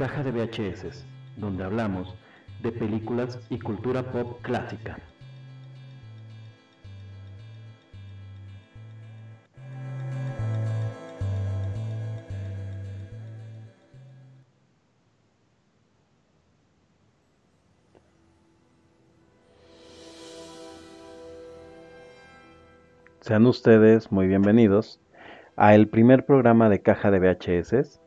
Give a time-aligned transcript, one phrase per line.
[0.00, 1.04] Caja de VHS,
[1.36, 2.16] donde hablamos
[2.62, 4.96] de películas y cultura pop clásica.
[23.20, 24.98] Sean ustedes muy bienvenidos
[25.56, 28.00] a el primer programa de Caja de VHS,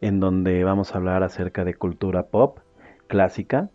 [0.00, 2.58] en donde vamos a hablar acerca de cultura pop
[3.06, 3.70] clásica,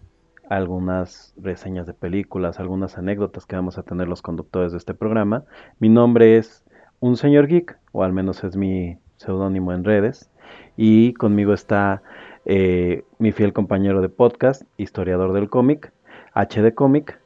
[0.49, 5.45] algunas reseñas de películas, algunas anécdotas que vamos a tener los conductores de este programa.
[5.79, 6.65] Mi nombre es
[6.99, 10.29] Un Señor Geek, o al menos es mi seudónimo en redes,
[10.75, 12.01] y conmigo está
[12.45, 15.93] eh, mi fiel compañero de podcast, historiador del cómic,
[16.33, 17.19] HD Comic.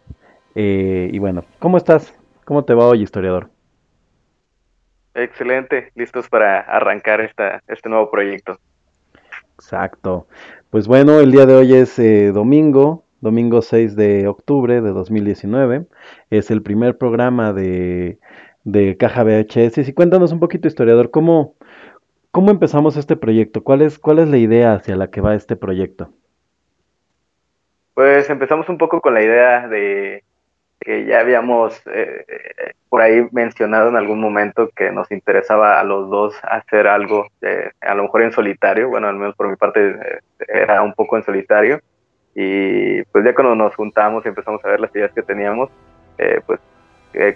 [0.56, 2.18] Eh, y bueno, ¿cómo estás?
[2.44, 3.50] ¿Cómo te va hoy, historiador?
[5.16, 8.60] Excelente, listos para arrancar esta, este nuevo proyecto.
[9.56, 10.28] Exacto.
[10.70, 15.86] Pues bueno, el día de hoy es eh, domingo, domingo 6 de octubre de 2019.
[16.30, 18.20] Es el primer programa de,
[18.66, 19.88] de Caja VHS.
[19.88, 21.56] Y cuéntanos un poquito, historiador, ¿cómo,
[22.32, 23.64] cómo empezamos este proyecto?
[23.64, 26.10] ¿Cuál es, ¿Cuál es la idea hacia la que va este proyecto?
[27.94, 30.24] Pues empezamos un poco con la idea de
[30.80, 32.26] que ya habíamos eh,
[32.90, 37.72] por ahí mencionado en algún momento que nos interesaba a los dos hacer algo, eh,
[37.82, 41.18] a lo mejor en solitario, bueno, al menos por mi parte eh, era un poco
[41.18, 41.82] en solitario,
[42.36, 45.70] y pues ya cuando nos juntamos y empezamos a ver las ideas que teníamos,
[46.46, 46.60] pues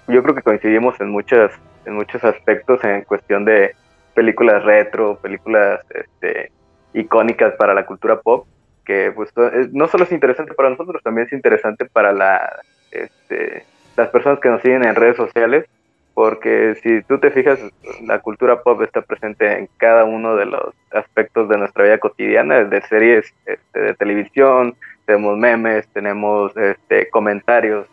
[0.08, 1.52] yo creo que coincidimos en, muchas,
[1.86, 3.76] en muchos aspectos en cuestión de
[4.14, 6.52] películas retro, películas este,
[6.94, 8.46] icónicas para la cultura pop,
[8.84, 9.32] que pues
[9.72, 12.62] no solo es interesante para nosotros, también es interesante para la
[12.92, 15.66] este, las personas que nos siguen en redes sociales,
[16.14, 17.60] porque si tú te fijas,
[18.06, 22.64] la cultura pop está presente en cada uno de los aspectos de nuestra vida cotidiana,
[22.64, 27.88] desde series este, de televisión, tenemos memes, tenemos este, comentarios.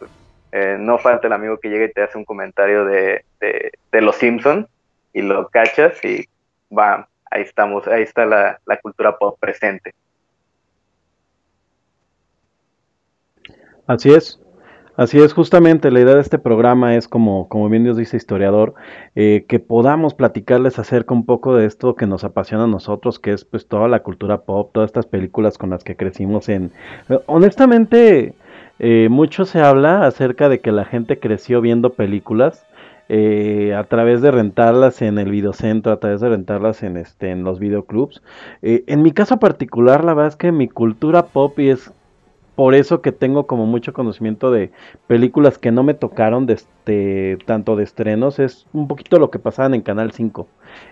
[0.52, 4.16] Eh, no falta el amigo que llega y te hace un comentario de, de, Los
[4.16, 4.68] Simpson
[5.12, 6.28] y lo cachas y
[6.76, 9.94] va, ahí estamos, ahí está la, la cultura pop presente.
[13.86, 14.40] Así es,
[14.96, 18.72] Así es, justamente la idea de este programa es, como, como bien Dios dice historiador,
[19.14, 23.32] eh, que podamos platicarles acerca un poco de esto que nos apasiona a nosotros, que
[23.32, 26.72] es pues toda la cultura pop, todas estas películas con las que crecimos en...
[27.26, 28.34] Honestamente,
[28.78, 32.64] eh, mucho se habla acerca de que la gente creció viendo películas,
[33.10, 37.44] eh, a través de rentarlas en el videocentro, a través de rentarlas en este en
[37.44, 38.22] los videoclubs.
[38.62, 41.92] en mi caso particular, la verdad es que mi cultura pop es
[42.56, 44.72] por eso que tengo como mucho conocimiento de
[45.06, 49.38] películas que no me tocaron de este, tanto de estrenos, es un poquito lo que
[49.38, 50.48] pasaban en Canal 5.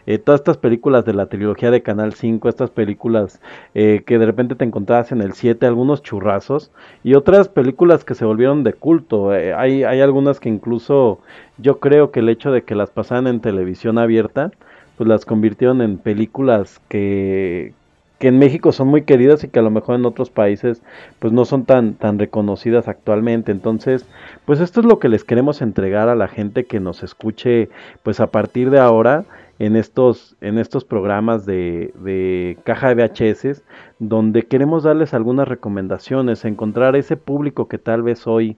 [0.06, 3.40] Eh, todas estas películas de la trilogía de Canal 5, estas películas
[3.74, 6.70] eh, que de repente te encontrabas en el 7, algunos churrazos,
[7.02, 9.34] y otras películas que se volvieron de culto.
[9.34, 11.20] Eh, hay, hay algunas que incluso
[11.56, 14.52] yo creo que el hecho de que las pasaban en televisión abierta,
[14.98, 17.72] pues las convirtieron en películas que,
[18.18, 20.82] que en México son muy queridas y que a lo mejor en otros países
[21.18, 23.52] pues no son tan tan reconocidas actualmente.
[23.52, 24.06] Entonces
[24.44, 27.68] pues esto es lo que les queremos entregar a la gente que nos escuche
[28.02, 29.24] pues a partir de ahora
[29.58, 33.62] en estos en estos programas de, de caja de VHS
[33.98, 38.56] donde queremos darles algunas recomendaciones encontrar ese público que tal vez hoy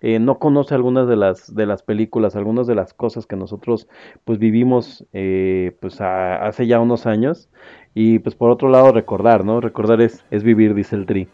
[0.00, 3.88] eh, no conoce algunas de las de las películas algunas de las cosas que nosotros
[4.24, 7.48] pues vivimos eh, pues hace ya unos años
[7.94, 9.60] y pues por otro lado recordar, ¿no?
[9.60, 11.28] Recordar es, es vivir, dice el Tri.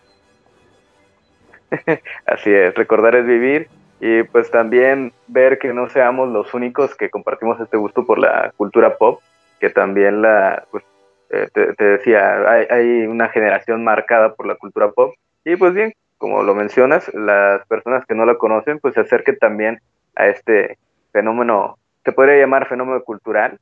[2.26, 3.68] Así es, recordar es vivir
[4.00, 8.52] y pues también ver que no seamos los únicos que compartimos este gusto por la
[8.56, 9.20] cultura pop,
[9.58, 10.84] que también la, pues
[11.30, 15.14] eh, te, decía, hay, hay, una generación marcada por la cultura pop
[15.44, 19.38] y pues bien, como lo mencionas, las personas que no la conocen pues se acerquen
[19.38, 19.80] también
[20.14, 20.76] a este
[21.12, 23.58] fenómeno, se podría llamar fenómeno cultural,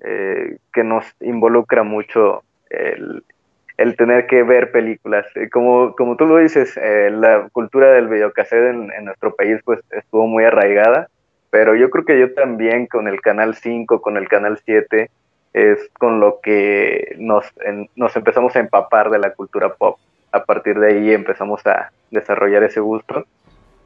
[0.00, 3.22] eh, que nos involucra mucho el,
[3.96, 5.24] tener que ver películas.
[5.36, 9.60] Eh, como, como tú lo dices, eh, la cultura del videocassette en, en, nuestro país
[9.64, 11.08] pues estuvo muy arraigada,
[11.50, 15.10] pero yo creo que yo también con el Canal 5, con el Canal 7,
[15.52, 17.46] es con lo que nos,
[17.94, 19.96] nos empezamos a empapar de la cultura pop.
[20.32, 23.24] A partir de ahí empezamos a desarrollar ese gusto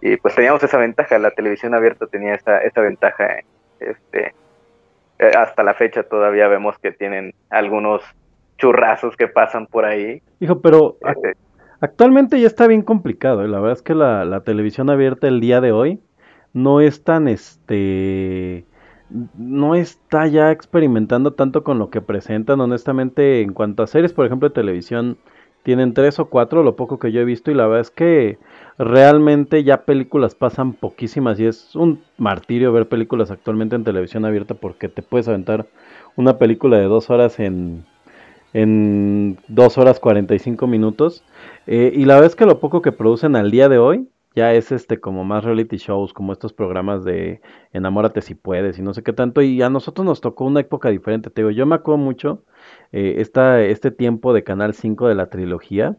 [0.01, 3.39] y pues teníamos esa ventaja, la televisión abierta tenía esa, esa ventaja
[3.81, 4.35] este,
[5.19, 8.03] eh, hasta la fecha todavía vemos que tienen algunos
[8.59, 10.23] churrazos que pasan por ahí.
[10.41, 11.37] Hijo, pero este,
[11.81, 13.45] actualmente ya está bien complicado.
[13.45, 13.49] ¿eh?
[13.49, 16.01] La verdad es que la, televisión abierta el día de hoy
[16.53, 18.65] no es tan este
[19.37, 24.27] no está ya experimentando tanto con lo que presentan honestamente en cuanto a series por
[24.27, 25.19] ejemplo de televisión
[25.65, 28.39] Tienen tres o cuatro, lo poco que yo he visto, y la verdad es que
[28.79, 34.55] realmente ya películas pasan poquísimas y es un martirio ver películas actualmente en televisión abierta
[34.55, 35.67] porque te puedes aventar
[36.17, 37.85] una película de dos horas en,
[38.53, 41.25] en dos horas 45 minutos.
[41.67, 44.53] Eh, y la verdad es que lo poco que producen al día de hoy ya
[44.53, 47.41] es este como más reality shows, como estos programas de
[47.73, 49.43] enamórate si puedes y no sé qué tanto.
[49.43, 52.43] Y a nosotros nos tocó una época diferente, te digo, yo me acuerdo mucho
[52.97, 55.97] eh, esta, este tiempo de Canal 5 de la trilogía,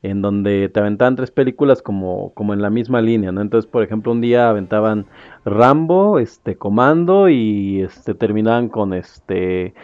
[0.00, 3.42] en donde te aventaban tres películas como, como en la misma línea, ¿no?
[3.42, 5.04] Entonces, por ejemplo, un día aventaban
[5.44, 9.74] Rambo, este, Comando y este, terminaban con este...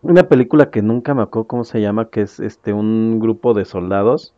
[0.00, 3.66] Una película que nunca me acuerdo cómo se llama, que es este un grupo de
[3.66, 4.34] soldados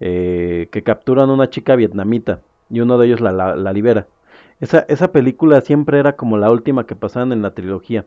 [0.00, 4.08] eh, que capturan a una chica vietnamita y uno de ellos la, la, libera.
[4.60, 8.06] Esa, esa, película siempre era como la última que pasaban en la trilogía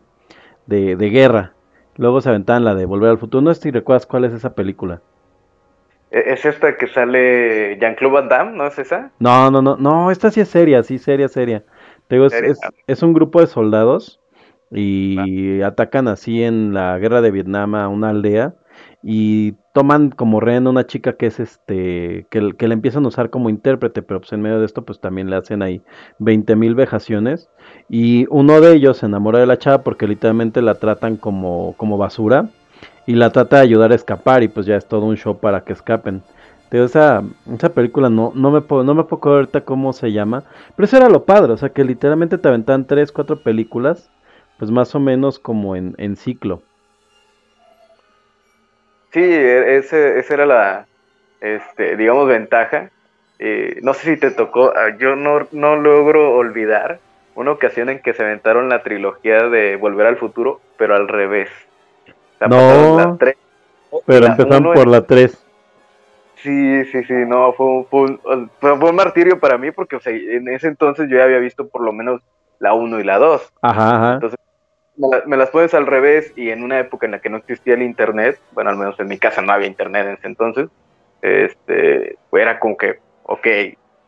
[0.65, 1.53] de, de guerra.
[1.99, 3.41] Luego se aventaban la de Volver al Futuro.
[3.41, 5.01] No sé si recuerdas cuál es esa película.
[6.11, 8.57] E, ¿Es esta que sale Jean-Claude Van Damme?
[8.57, 9.11] ¿No es esa?
[9.19, 9.75] No, no, no.
[9.75, 11.65] No, esta sí es seria, sí, seria, seria.
[12.07, 14.21] Te digo, es, es, es, un grupo de soldados
[14.71, 18.53] y atacan así en la guerra de Vietnam a una aldea
[19.01, 23.29] y toman como rehén una chica que es este, que, que le empiezan a usar
[23.29, 25.81] como intérprete, pero pues en medio de esto pues también le hacen ahí
[26.19, 27.49] 20 mil vejaciones
[27.89, 31.97] y uno de ellos se enamora de la chava porque literalmente la tratan como, como
[31.97, 32.49] basura
[33.05, 35.63] y la trata de ayudar a escapar y pues ya es todo un show para
[35.63, 36.21] que escapen.
[36.69, 40.43] Pero esa, esa película no, no me puedo, no me puedo ahorita cómo se llama,
[40.75, 44.11] pero eso era lo padre, o sea que literalmente te aventaban tres, cuatro películas,
[44.59, 46.61] pues más o menos como en, en ciclo.
[49.11, 50.85] Sí, e, ese, esa era la,
[51.41, 52.89] este, digamos, ventaja.
[53.39, 56.99] Eh, no sé si te tocó, ah, yo no, no logro olvidar
[57.35, 61.49] una ocasión en que se aventaron la trilogía de Volver al Futuro, pero al revés.
[62.41, 63.17] no,
[64.05, 65.45] pero empezaron por la 3.
[66.35, 69.99] Sí, sí, sí, no, fue un, fue, un, fue un, martirio para mí porque o
[69.99, 72.21] sea, en ese entonces yo ya había visto por lo menos
[72.59, 73.53] la 1 y la 2.
[73.61, 74.13] Ajá, ajá.
[74.13, 74.39] Entonces
[75.25, 77.83] me, las pones al revés y en una época en la que no existía el
[77.83, 80.69] internet, bueno, al menos en mi casa no había internet en ese entonces,
[81.21, 83.47] este, era como que, ok,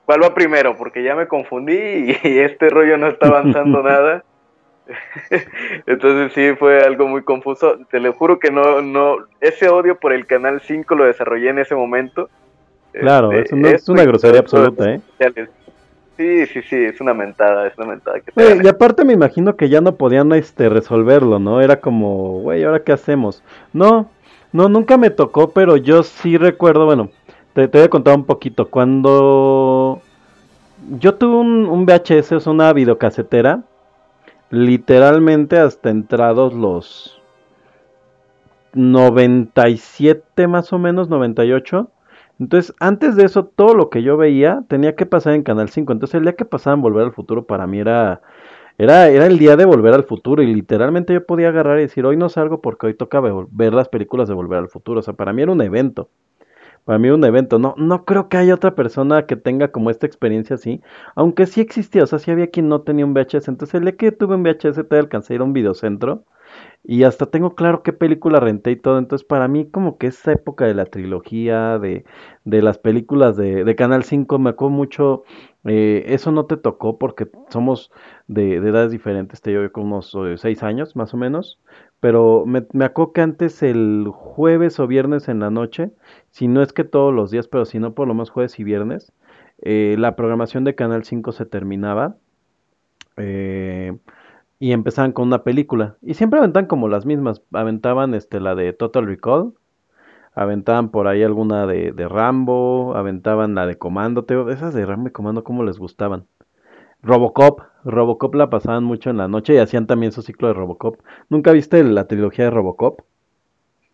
[0.06, 0.78] ¿cuál va primero?
[0.78, 1.74] Porque ya me confundí
[2.24, 4.24] y, este rollo no está avanzando nada.
[5.86, 7.78] Entonces sí fue algo muy confuso.
[7.90, 11.60] Te lo juro que no, no, ese odio por el canal 5 lo desarrollé en
[11.60, 12.30] ese momento.
[12.92, 15.02] Claro, este, es, una, grosería absoluta, ¿eh?
[16.18, 18.19] Sí, sí, sí, es una mentada, es una mentada.
[18.19, 21.62] Que te y aparte me imagino que ya no podían este, resolverlo, ¿no?
[21.62, 23.44] Era como, güey, ¿ahora qué hacemos?
[23.74, 24.10] No,
[24.52, 27.10] no, nunca me tocó, pero yo sí recuerdo, bueno,
[27.54, 28.69] te, te voy a contar un poquito.
[28.69, 30.02] Cuando
[31.00, 33.64] yo tuve un, un VHS, es una videocasetera,
[34.50, 37.22] literalmente hasta entrados los
[38.74, 41.90] 97 más o menos, 98
[42.42, 45.94] entonces, antes de eso, todo lo que yo veía tenía que pasar en Canal 5.
[45.94, 48.24] Entonces, el día que pasaban Volver al Futuro para mí era,
[48.80, 50.42] era, era el día de Volver al Futuro.
[50.42, 53.90] Y literalmente yo podía agarrar y decir, hoy no salgo porque hoy toca ver las
[53.90, 55.02] películas de Volver al Futuro.
[55.02, 56.10] O sea, para mí era un evento.
[56.83, 57.60] Para mí era un evento.
[57.60, 60.81] No, no creo que haya otra persona que tenga como esta experiencia así.
[61.14, 63.50] Aunque sí existía, o sea, sí había quien no tenía un VHS.
[63.50, 66.24] Entonces, el día que tuve un VHS, te alcancé a ir a un videocentro
[66.83, 68.97] y hasta tengo claro qué película renté y todo.
[68.97, 72.06] Entonces, para mí, como que esa época de la trilogía, de,
[72.44, 75.23] de las películas de, de, Canal 5, me acuerdo mucho.
[75.66, 77.92] Eh, eso no te tocó porque somos
[78.28, 79.42] de, de edades diferentes.
[79.42, 81.59] Te llevo con unos 6 eh, años, más o menos.
[82.00, 85.92] Pero me, me acuerdo que antes, el jueves o viernes en la noche,
[86.31, 88.64] si no es que todos los días, pero si no, por lo menos jueves y
[88.64, 89.14] viernes,
[89.61, 92.18] eh, la programación de Canal 5 se terminaba.
[93.18, 93.94] Eh
[94.61, 95.97] y empezaban con una película.
[96.03, 97.41] Y siempre aventaban como las mismas.
[97.51, 99.53] Aventaban este, la de Total Recall.
[100.35, 102.95] Aventaban por ahí alguna de, de Rambo.
[102.95, 104.23] Aventaban la de Comando.
[104.51, 106.27] esas de Rambo y Comando, ¿cómo les gustaban?
[107.01, 107.61] Robocop.
[107.85, 110.99] Robocop la pasaban mucho en la noche y hacían también su ciclo de Robocop.
[111.27, 113.01] ¿Nunca viste la trilogía de Robocop?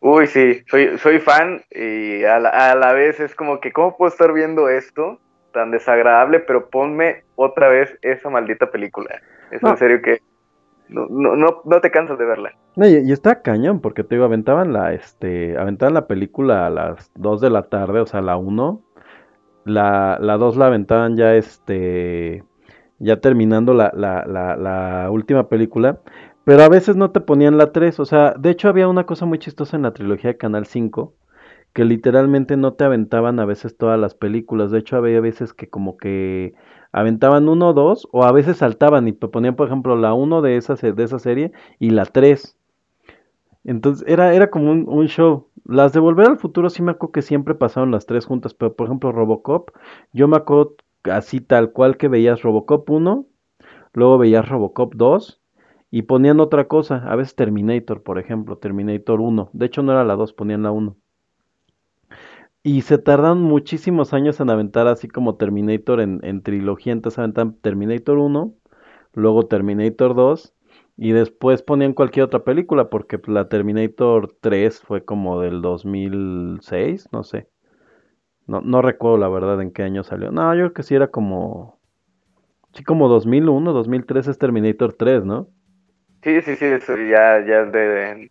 [0.01, 3.95] Uy, sí, soy, soy fan y a la, a la vez es como que, ¿cómo
[3.95, 5.17] puedo estar viendo esto
[5.53, 6.41] tan desagradable?
[6.41, 9.21] Pero ponme otra vez esa maldita película.
[9.49, 10.19] Es en serio que
[10.89, 12.51] no, no, no, no te cansas de verla.
[12.75, 17.41] y, está cañón, porque te digo, aventaban la, este, aventaban la película a las 2
[17.41, 18.81] de la tarde, o sea, la 1.
[19.65, 22.43] La, la 2 la aventaban ya, este,
[22.99, 25.99] ya terminando la, la, la, la última película.
[26.45, 29.25] Pero a veces no te ponían la 3, o sea, de hecho había una cosa
[29.25, 31.13] muy chistosa en la trilogía de Canal 5,
[31.73, 34.71] que literalmente no te aventaban a veces todas las películas.
[34.71, 36.53] De hecho, había veces que como que
[36.99, 40.75] aventaban uno dos, o a veces saltaban y ponían, por ejemplo, la uno de esa,
[40.75, 42.57] de esa serie y la tres.
[43.63, 45.47] Entonces era, era como un, un show.
[45.65, 48.75] Las de Volver al Futuro sí me acuerdo que siempre pasaron las tres juntas, pero
[48.75, 49.71] por ejemplo Robocop,
[50.13, 53.25] yo me acuerdo así tal cual que veías Robocop 1,
[53.93, 55.41] luego veías Robocop 2
[55.91, 59.49] y ponían otra cosa, a veces Terminator, por ejemplo, Terminator 1.
[59.53, 60.95] De hecho no era la 2, ponían la 1.
[62.67, 67.55] Y se tardan muchísimos años en aventar así como Terminator en, en trilogía, entonces aventan
[67.61, 68.53] Terminator 1,
[69.13, 70.53] luego Terminator 2
[70.97, 77.23] y después ponían cualquier otra película porque la Terminator 3 fue como del 2006, no
[77.23, 77.47] sé.
[78.47, 80.31] No, no recuerdo la verdad en qué año salió.
[80.31, 81.79] No, yo creo que sí era como...
[82.73, 85.47] Sí, como 2001, 2003 es Terminator 3, ¿no?
[86.21, 88.29] Sí, sí, sí, eso ya, ya es de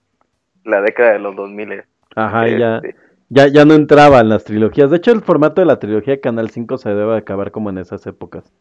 [0.63, 1.85] la década de los 2000.
[2.15, 3.06] Ajá, ya, este.
[3.29, 4.91] Ya, ya no entraba en las trilogías.
[4.91, 7.79] De hecho, el formato de la trilogía de Canal 5 se debe acabar como en
[7.79, 8.53] esas épocas.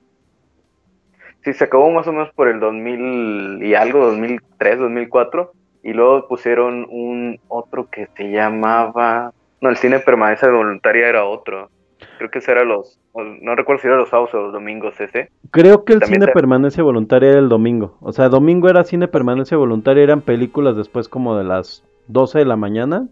[1.44, 5.52] Sí, se acabó más o menos por el 2000 y algo, 2003, 2004.
[5.84, 9.34] Y luego pusieron un otro que se llamaba...
[9.62, 11.70] No, el cine permanencia voluntaria era otro.
[12.18, 13.00] Creo que ese era los...
[13.14, 15.30] No recuerdo si era los sábados o los domingos ese.
[15.52, 17.98] Creo que el cine permanencia voluntaria era el domingo.
[18.02, 22.46] O sea, domingo era cine permanencia voluntaria, eran películas después como de las 12 de
[22.46, 23.08] la mañana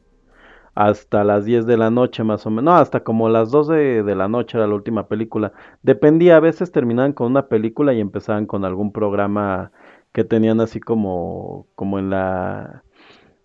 [0.75, 4.15] hasta las 10 de la noche más o menos, no, hasta como las 12 de
[4.15, 5.53] la noche era la última película.
[5.83, 9.71] Dependía, a veces terminaban con una película y empezaban con algún programa
[10.13, 12.83] que tenían así como, como en la,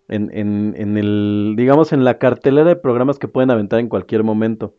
[0.07, 4.23] en, en, en el, digamos, en la cartelera de programas que pueden aventar en cualquier
[4.23, 4.75] momento.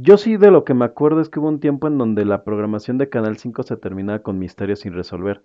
[0.00, 2.44] Yo sí de lo que me acuerdo es que hubo un tiempo en donde la
[2.44, 5.44] programación de Canal 5 se terminaba con misterios sin resolver.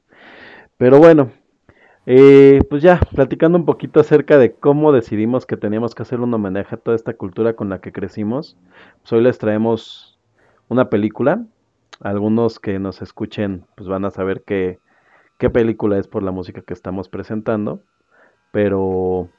[0.78, 1.32] Pero bueno,
[2.14, 6.34] eh, pues ya, platicando un poquito acerca de cómo decidimos que teníamos que hacer un
[6.34, 8.58] homenaje a toda esta cultura con la que crecimos,
[9.00, 10.20] pues hoy les traemos
[10.68, 11.46] una película.
[12.02, 14.80] Algunos que nos escuchen pues van a saber qué,
[15.38, 17.82] qué película es por la música que estamos presentando.
[18.52, 19.30] Pero,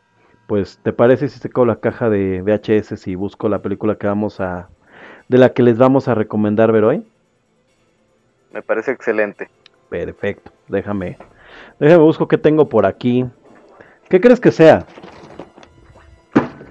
[0.46, 4.40] pues, ¿te parece si saco la caja de VHS y busco la película que vamos
[4.40, 4.70] a...
[5.28, 7.06] de la que les vamos a recomendar ver hoy?
[8.50, 9.50] Me parece excelente.
[9.90, 11.18] Perfecto, déjame
[11.78, 13.24] Déjame busco qué tengo por aquí.
[14.08, 14.86] ¿Qué crees que sea?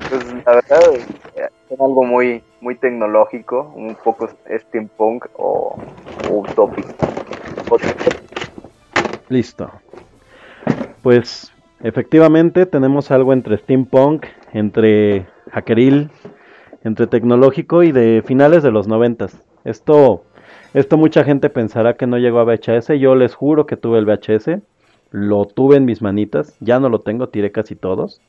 [0.09, 0.79] Pues la verdad
[1.71, 5.77] es algo muy, muy tecnológico, un poco steampunk o,
[6.29, 6.89] utópico.
[9.29, 9.71] Listo.
[11.01, 16.09] Pues efectivamente tenemos algo entre steampunk, entre hackeril,
[16.83, 19.41] entre tecnológico y de finales de los noventas.
[19.63, 20.25] Esto,
[20.73, 22.99] esto mucha gente pensará que no llegó a VHS.
[22.99, 24.61] Yo les juro que tuve el VHS
[25.11, 28.21] lo tuve en mis manitas, ya no lo tengo, tiré casi todos.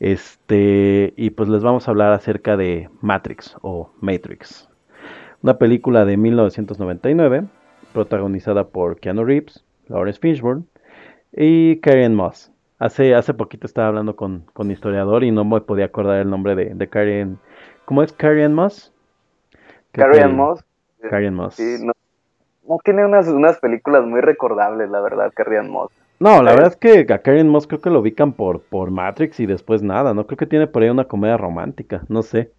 [0.00, 4.68] Este, y pues les vamos a hablar acerca de Matrix o Matrix.
[5.42, 7.44] Una película de 1999,
[7.92, 10.64] protagonizada por Keanu Reeves, Lawrence Fishburne
[11.32, 12.50] y Karen Moss.
[12.78, 16.54] Hace, hace poquito estaba hablando con, con historiador y no me podía acordar el nombre
[16.56, 17.38] de, de Karen.
[17.84, 18.92] ¿Cómo es Karen Moss?
[19.92, 20.64] Karen Moss.
[21.10, 21.54] Karen Moss.
[21.54, 21.92] Sí, no,
[22.70, 25.90] no tiene unas, unas películas muy recordables, la verdad, Carrie Moss.
[26.20, 29.40] No, la verdad es que a Carrie Moss creo que lo ubican por, por Matrix
[29.40, 32.52] y después nada, no creo que tiene por ahí una comedia romántica, no sé.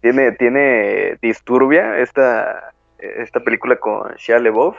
[0.00, 4.76] Tiene, tiene Disturbia, esta, esta película con Shia LeBeouf,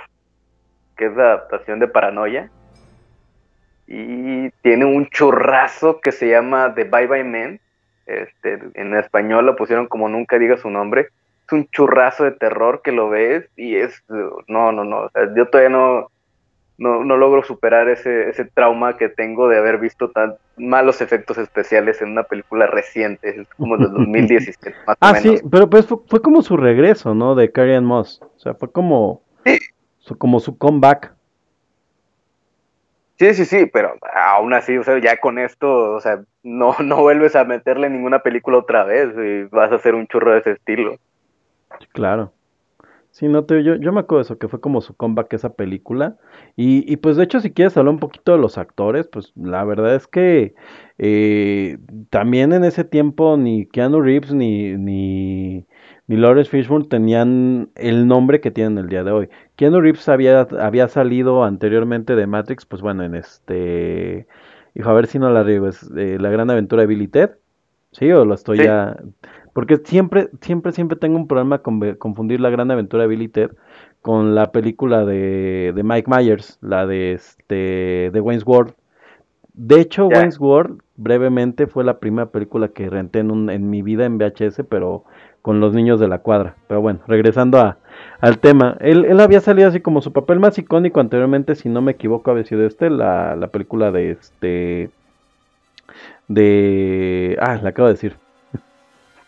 [0.97, 2.49] que es la adaptación de Paranoia.
[3.85, 7.59] Y tiene un churrazo que se llama The Bye Bye Man.
[8.07, 11.09] Este, en español lo pusieron como Nunca diga su nombre
[11.51, 14.03] un churrazo de terror que lo ves y es,
[14.47, 16.09] no, no, no, yo todavía no,
[16.79, 22.01] no, logro superar ese, ese trauma que tengo de haber visto tan malos efectos especiales
[22.01, 26.41] en una película reciente, es como de 2017, más ah, sí, pero pues fue, como
[26.41, 27.35] su regreso, ¿no?
[27.35, 29.21] De Carrie Moss, o sea, fue como,
[29.99, 31.13] su, como su comeback.
[33.17, 37.01] Sí, sí, sí, pero aún así, o sea, ya con esto, o sea, no, no
[37.01, 40.51] vuelves a meterle ninguna película otra vez y vas a hacer un churro de ese
[40.51, 40.95] estilo.
[41.93, 42.33] Claro.
[43.11, 45.53] Sí, no te, yo, yo me acuerdo de eso, que fue como su comeback esa
[45.53, 46.17] película.
[46.55, 49.63] Y, y pues de hecho, si quieres hablar un poquito de los actores, pues la
[49.63, 50.53] verdad es que
[50.99, 51.79] eh,
[52.11, 55.65] también en ese tiempo ni Keanu Reeves ni, ni,
[56.07, 59.29] ni Lawrence Fishburne tenían el nombre que tienen el día de hoy.
[59.55, 64.27] Keanu Reeves había, había salido anteriormente de Matrix, pues bueno, en este...
[64.75, 67.31] Hijo, a ver si no la riego, es eh, La Gran Aventura de Billy Ted.
[67.91, 68.11] ¿Sí?
[68.11, 68.95] ¿O lo estoy ya...?
[69.53, 73.51] Porque siempre, siempre, siempre tengo un problema con confundir la gran aventura de Billy Ted
[74.01, 78.73] con la película de, de Mike Myers, la de este de Wayne's World.
[79.53, 83.81] De hecho, Wayne's World, brevemente, fue la primera película que renté en, un, en mi
[83.81, 85.03] vida en VHS, pero
[85.41, 86.55] con los niños de la cuadra.
[86.67, 87.77] Pero bueno, regresando a,
[88.21, 88.77] al tema.
[88.79, 92.31] Él, él había salido así como su papel más icónico anteriormente, si no me equivoco,
[92.31, 94.91] había sido este, la, la película de este...
[96.27, 97.37] De...
[97.41, 98.15] Ah, la acabo de decir.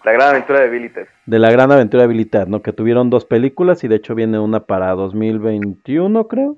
[0.04, 1.08] La gran aventura de Billy Ted.
[1.26, 2.62] De la gran aventura de Billy Ted, ¿no?
[2.62, 6.58] Que tuvieron dos películas y de hecho viene una para 2021, creo.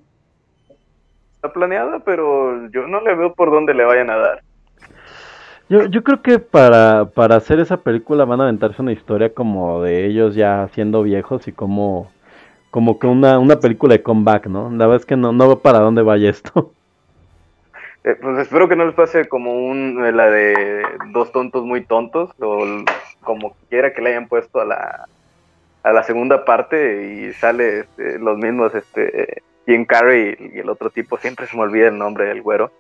[1.36, 4.42] Está planeada, pero yo no le veo por dónde le vayan a dar.
[5.68, 9.82] Yo, yo creo que para, para hacer esa película van a aventarse una historia como
[9.82, 12.12] de ellos ya siendo viejos y como,
[12.72, 14.70] como que una, una película de comeback, ¿no?
[14.70, 16.74] La verdad es que no, no veo para dónde vaya esto.
[18.04, 21.86] Eh, pues espero que no les pase como un, eh, la de dos tontos muy
[21.86, 22.66] tontos, o
[23.22, 25.08] como quiera que le hayan puesto a la,
[25.84, 30.90] a la segunda parte y sale este, los mismos, este, Jim Carrey y el otro
[30.90, 32.72] tipo, siempre se me olvida el nombre del güero.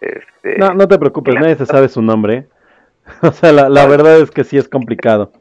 [0.00, 2.46] Este, no, no te preocupes, nadie se sabe su nombre.
[3.22, 5.32] O sea, la, la verdad es que sí es complicado.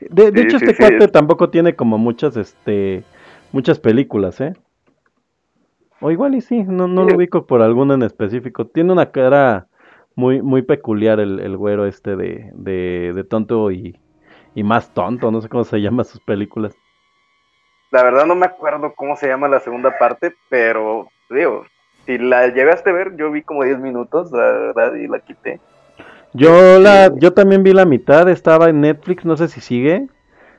[0.00, 3.04] De, de hecho, este cuate tampoco tiene como muchas, este,
[3.52, 4.54] muchas películas, ¿eh?
[6.00, 8.66] O igual y sí, no, no lo ubico por alguna en específico.
[8.66, 9.66] Tiene una cara
[10.14, 13.98] muy, muy peculiar el, el güero este de, de, de tonto y,
[14.54, 16.76] y, más tonto, no sé cómo se llama sus películas.
[17.90, 21.64] La verdad no me acuerdo cómo se llama la segunda parte, pero digo,
[22.04, 25.60] si la llegaste a ver, yo vi como 10 minutos, la verdad, y la quité.
[26.34, 30.08] Yo la, yo también vi la mitad, estaba en Netflix, no sé si sigue,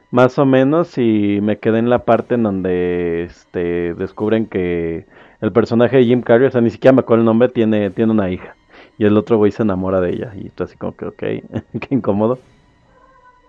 [0.09, 5.05] más o menos, y me quedé en la parte en donde este descubren que
[5.41, 8.11] el personaje de Jim Carrey, o sea, ni siquiera me acuerdo el nombre, tiene, tiene
[8.11, 8.55] una hija.
[8.97, 10.33] Y el otro güey se enamora de ella.
[10.35, 11.17] Y esto así como que, ok,
[11.79, 12.39] qué incómodo.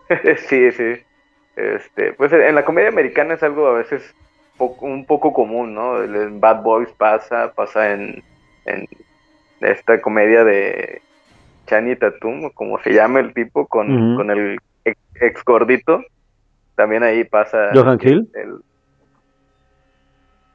[0.48, 0.94] sí, sí.
[1.56, 4.14] Este, pues en la comedia americana es algo a veces
[4.58, 6.02] un poco común, ¿no?
[6.02, 8.22] En Bad Boys pasa, pasa en,
[8.66, 8.86] en
[9.60, 11.00] esta comedia de
[11.66, 16.02] Chani Tatum, como se llama el tipo, con, con el ex, gordito.
[16.76, 17.70] También ahí pasa.
[17.74, 18.28] ¿Johan Hill?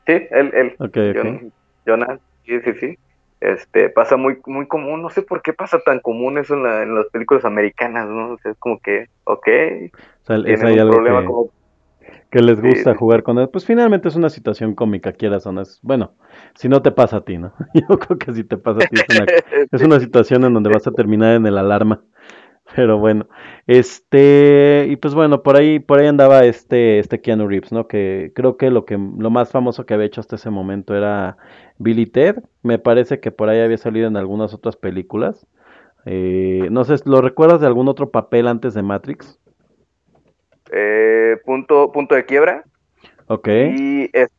[0.08, 1.52] Sí, él, él.
[1.86, 2.98] Jonas, sí, sí, sí.
[3.42, 6.96] Este, pasa muy, muy común, no sé por qué pasa tan común eso en, en
[6.96, 8.34] las películas americanas, ¿no?
[8.34, 9.48] O sea, es como que, ok,
[10.24, 11.50] o sea, es ahí algo problema que, como...
[12.32, 13.50] que les gusta jugar con él.
[13.50, 15.62] Pues finalmente es una situación cómica, quieras o no.
[15.62, 16.14] Es, bueno,
[16.56, 17.54] si no te pasa a ti, ¿no?
[17.74, 19.26] Yo creo que si te pasa a ti es una,
[19.72, 22.02] es una situación en donde vas a terminar en el alarma.
[22.76, 23.28] Pero bueno,
[23.68, 27.88] este, y pues bueno, por ahí, por ahí andaba este, este Keanu Reeves, ¿no?
[27.88, 31.38] Que creo que lo que, lo más famoso que había hecho hasta ese momento era
[31.78, 32.44] Billy Ted.
[32.64, 35.48] Me parece que por ahí había salido en algunas otras películas.
[36.06, 39.40] Eh, no sé, ¿lo recuerdas de algún otro papel antes de Matrix?
[40.72, 42.64] Eh, punto, punto de quiebra.
[43.28, 43.48] Ok.
[43.48, 44.30] Y es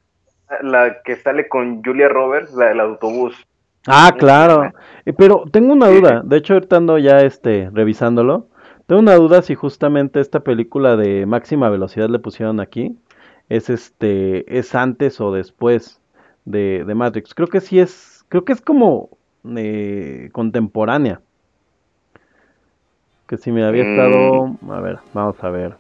[0.63, 3.35] la que sale con Julia Roberts, la del autobús.
[3.87, 4.73] Ah, claro.
[5.05, 6.23] Eh, pero tengo una duda.
[6.25, 8.49] De hecho, ahorita ando ya este, revisándolo.
[8.87, 12.97] Tengo una duda si justamente esta película de máxima velocidad le pusieron aquí.
[13.49, 14.59] Es este.
[14.59, 16.01] es antes o después
[16.45, 17.35] de, de Matrix.
[17.35, 18.25] Creo que sí es.
[18.29, 19.11] Creo que es como
[19.57, 21.21] eh, contemporánea.
[23.29, 24.47] Que si me había estado.
[24.61, 24.71] Mm.
[24.71, 25.77] A ver, vamos a ver.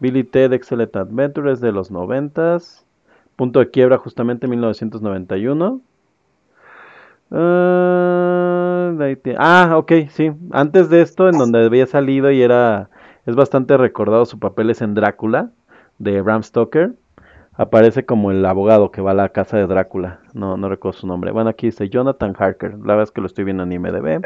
[0.00, 2.84] Billy Ted Excellent Adventure es de los noventas.
[3.36, 5.80] Punto de quiebra justamente 1991.
[7.30, 8.96] Uh,
[9.36, 10.32] ah, ok, sí.
[10.50, 12.90] Antes de esto, en donde había salido y era.
[13.26, 15.50] Es bastante recordado su papel es en Drácula,
[15.98, 16.94] de Bram Stoker.
[17.52, 20.20] Aparece como el abogado que va a la casa de Drácula.
[20.32, 21.32] No, no recuerdo su nombre.
[21.32, 22.78] Bueno, aquí dice Jonathan Harker.
[22.78, 24.22] La verdad es que lo estoy viendo en IMDb.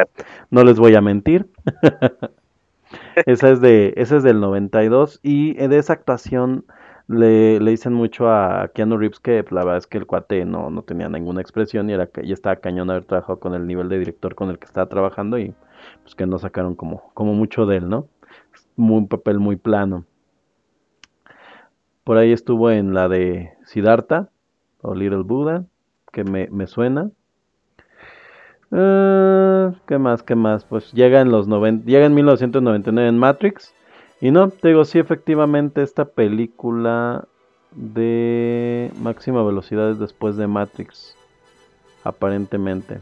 [0.50, 1.48] No les voy a mentir.
[3.26, 5.18] esa, es de, esa es del 92.
[5.22, 6.66] Y de esa actuación
[7.12, 10.44] le, le dicen mucho a Keanu Reeves que pues, la verdad es que el cuate
[10.44, 13.88] no, no tenía ninguna expresión y era ya estaba cañón haber trabajado con el nivel
[13.88, 15.54] de director con el que estaba trabajando y
[16.02, 18.08] pues que no sacaron como, como mucho de él, ¿no?
[18.76, 20.04] Muy, un papel muy plano.
[22.04, 24.30] Por ahí estuvo en la de Siddhartha
[24.80, 25.64] o Little Buddha,
[26.12, 27.10] que me, me suena.
[28.70, 30.22] Uh, ¿Qué más?
[30.22, 30.64] ¿Qué más?
[30.64, 33.74] Pues llega en los 90, llega en 1999 en Matrix
[34.22, 37.26] y no, te digo, sí, efectivamente, esta película
[37.72, 41.16] de máxima velocidad es después de Matrix.
[42.04, 43.00] Aparentemente.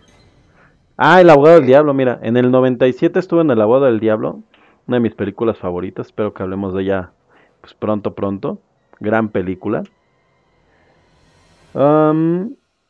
[0.96, 4.40] Ah, El abogado del diablo, mira, en el 97 estuvo en El abogado del diablo,
[4.86, 7.12] una de mis películas favoritas, espero que hablemos de ella
[7.60, 8.62] pues pronto, pronto.
[8.98, 9.82] Gran película.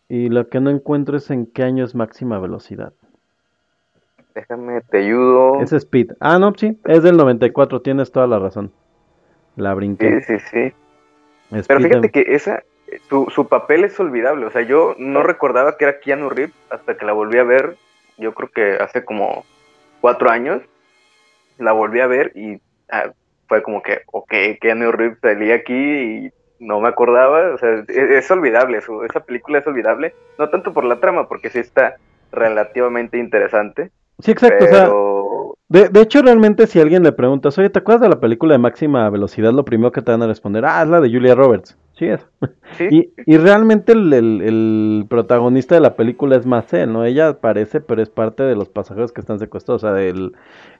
[0.09, 2.93] y lo que no encuentro es en qué año es máxima velocidad.
[4.35, 5.61] Déjame, te ayudo.
[5.61, 6.13] Es Speed.
[6.21, 8.73] Ah, no, sí, es del 94, tienes toda la razón.
[9.57, 10.21] La brinqué.
[10.23, 11.65] Sí, sí, sí.
[11.67, 12.63] Pero fíjate que esa,
[13.09, 14.47] su, su, papel es olvidable.
[14.47, 17.77] O sea, yo no recordaba que era Keanu Reeves hasta que la volví a ver
[18.21, 19.45] yo creo que hace como
[20.01, 20.63] cuatro años,
[21.59, 23.13] la volví a ver y ah,
[23.49, 28.31] fue como que, ok, Keanu Reeves salía aquí y no me acordaba, o sea, es,
[28.31, 31.97] olvidable, esa película es olvidable, no tanto por la trama, porque sí está
[32.31, 33.91] relativamente interesante.
[34.23, 34.91] Sí, exacto, o sea,
[35.71, 39.09] de, hecho realmente si alguien le pregunta, oye, ¿te acuerdas de la película de máxima
[39.09, 39.53] velocidad?
[39.53, 41.79] Lo primero que te van a responder, ah, es la de Julia Roberts.
[41.93, 42.27] Sí, es.
[42.91, 47.05] Y, y, realmente el, el, protagonista de la película es más él, ¿no?
[47.05, 50.31] Ella aparece, pero es parte de los pasajeros que están secuestrados, o sea,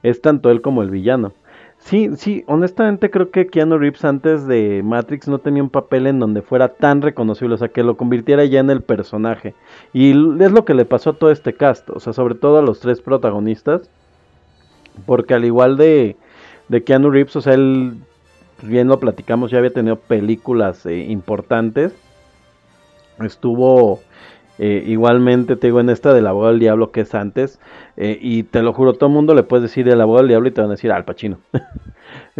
[0.03, 1.33] es tanto él como el villano.
[1.83, 6.19] Sí, sí, honestamente creo que Keanu Reeves antes de Matrix no tenía un papel en
[6.19, 9.55] donde fuera tan reconocible, o sea, que lo convirtiera ya en el personaje.
[9.91, 12.61] Y es lo que le pasó a todo este cast, o sea, sobre todo a
[12.61, 13.89] los tres protagonistas,
[15.05, 16.15] porque al igual de,
[16.69, 17.97] de Keanu Reeves, o sea, él,
[18.61, 21.93] bien lo platicamos, ya había tenido películas eh, importantes,
[23.19, 23.99] estuvo
[24.59, 27.59] eh, igualmente te digo en esta del abogado del diablo que es antes.
[27.97, 30.47] Eh, y te lo juro, todo el mundo le puedes decir el abogado del diablo
[30.49, 31.37] y te van a decir Al Pacino.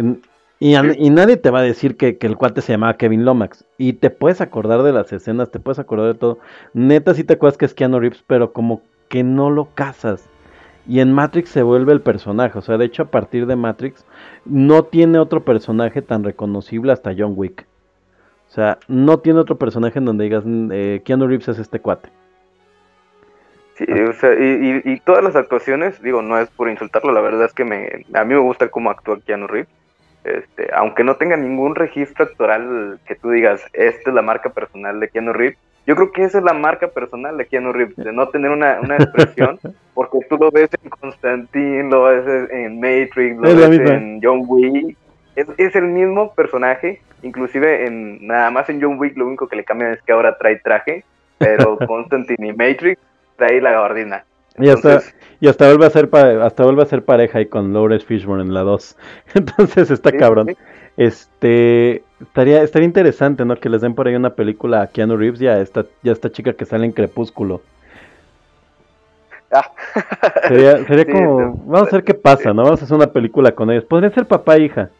[0.60, 3.64] y, y, nadie te va a decir que, el cuate se llamaba Kevin Lomax.
[3.78, 6.38] Y te puedes acordar de las escenas, te puedes acordar de todo.
[6.74, 10.28] Neta, sí te acuerdas que es Keanu Reeves, pero como que no lo casas.
[10.86, 12.58] Y en Matrix se vuelve el personaje.
[12.58, 14.04] O sea, de hecho, a partir de Matrix,
[14.44, 17.66] no tiene otro personaje tan reconocible hasta John Wick.
[18.52, 21.80] O sea, no tiene otro personaje en donde digas, mm, eh, Keanu Reeves es este
[21.80, 22.10] cuate.
[23.76, 27.54] Sí, o sea, y, todas las actuaciones, digo, no es por insultarlo, la verdad es
[27.54, 29.70] que me, a mí me gusta cómo actúa Keanu Reeves.
[30.24, 35.00] Este, aunque no tenga ningún registro actoral que tú digas, esta es la marca personal
[35.00, 38.12] de Keanu Reeves, yo creo que esa es la marca personal de Keanu Reeves, de
[38.12, 39.58] no tener una, una expresión,
[39.94, 44.98] porque tú lo ves en Constantine, lo ves en Matrix, lo ves en John Wick,
[45.36, 49.56] es, es, el mismo personaje, inclusive en nada más en John Wick lo único que
[49.56, 51.04] le cambian es que ahora trae traje,
[51.38, 53.00] pero Constantine y Matrix
[53.36, 54.24] trae la gabardina.
[54.58, 55.00] y hasta,
[55.40, 56.08] y hasta vuelve a ser
[56.42, 58.96] hasta vuelve a ser pareja ahí con Lawrence Fishburne en la 2.
[59.34, 60.54] Entonces está cabrón.
[60.96, 63.56] Este estaría estaría interesante, ¿no?
[63.56, 66.30] Que les den por ahí una película a Keanu Reeves y a esta, ya esta
[66.30, 67.62] chica que sale en Crepúsculo.
[69.50, 69.70] Ah.
[70.48, 72.62] Sería, sería como, vamos a ver qué pasa, ¿no?
[72.62, 73.84] Vamos a hacer una película con ellos.
[73.84, 74.90] Podría ser papá e hija.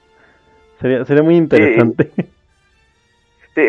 [0.83, 2.11] Sería, sería muy interesante.
[3.55, 3.63] Sí,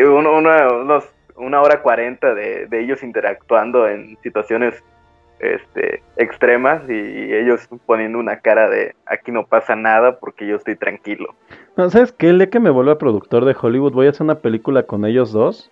[1.36, 4.74] una hora cuarenta de, ellos interactuando en situaciones
[5.38, 10.76] este, extremas y ellos poniendo una cara de aquí no pasa nada porque yo estoy
[10.76, 11.34] tranquilo.
[11.76, 12.30] No, ¿Sabes qué?
[12.30, 15.32] El día que me vuelva productor de Hollywood voy a hacer una película con ellos
[15.32, 15.70] dos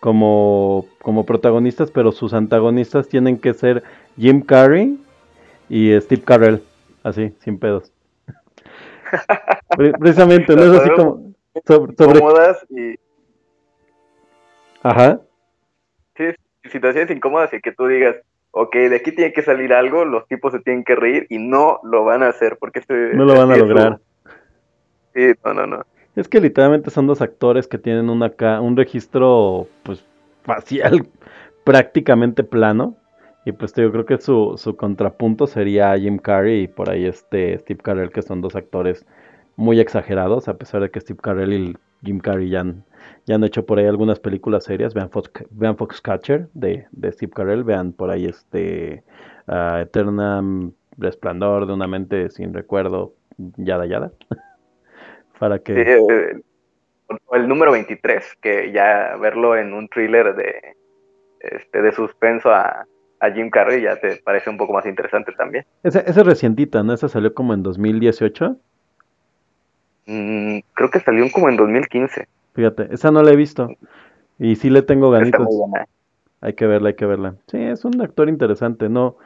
[0.00, 3.84] como, como protagonistas, pero sus antagonistas tienen que ser
[4.16, 4.98] Jim Carrey
[5.68, 6.62] y Steve Carell,
[7.04, 7.92] así, sin pedos.
[10.00, 11.32] Precisamente, no es así como.
[11.66, 12.94] Sobre, Incómodas y.
[14.82, 15.20] Ajá.
[16.16, 16.24] Sí,
[16.70, 18.16] situaciones incómodas y que tú digas,
[18.52, 21.80] ok, de aquí tiene que salir algo, los tipos se tienen que reír y no
[21.82, 24.00] lo van a hacer porque este, no lo van a lograr.
[25.14, 25.86] Sí, no, no, no.
[26.16, 30.04] Es que literalmente son dos actores que tienen una un registro pues
[30.42, 31.06] facial
[31.64, 32.96] prácticamente plano
[33.44, 37.58] y pues yo creo que su, su contrapunto sería Jim Carrey y por ahí este
[37.58, 39.04] Steve Carell, que son dos actores
[39.56, 42.84] muy exagerados, a pesar de que Steve Carell y Jim Carrey ya han,
[43.26, 44.94] ya han hecho por ahí algunas películas serias.
[44.94, 49.02] Vean, Fox, vean Foxcatcher de, de Steve Carell, vean por ahí este
[49.48, 50.42] uh, Eterna
[50.98, 53.14] Resplandor de una mente sin recuerdo,
[53.56, 54.12] yada yada.
[55.38, 55.80] Para que...
[55.80, 56.42] Eh,
[57.32, 60.76] el número 23, que ya verlo en un thriller de,
[61.40, 62.86] este, de suspenso a,
[63.22, 65.64] a Jim Carrey ya te parece un poco más interesante también.
[65.82, 66.92] Esa, es recientita, ¿no?
[66.92, 68.56] Esa salió como en 2018.
[70.06, 72.28] Mm, creo que salió como en 2015.
[72.54, 73.68] Fíjate, esa no la he visto.
[74.38, 75.46] Y sí le tengo ganitos.
[76.40, 77.36] Hay que verla, hay que verla.
[77.46, 79.16] Sí, es un actor interesante, ¿no?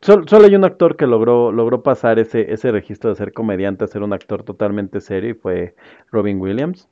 [0.00, 3.88] Solo, hay un actor que logró, logró pasar ese, ese registro de ser comediante a
[3.88, 5.74] ser un actor totalmente serio y fue
[6.10, 6.88] Robin Williams.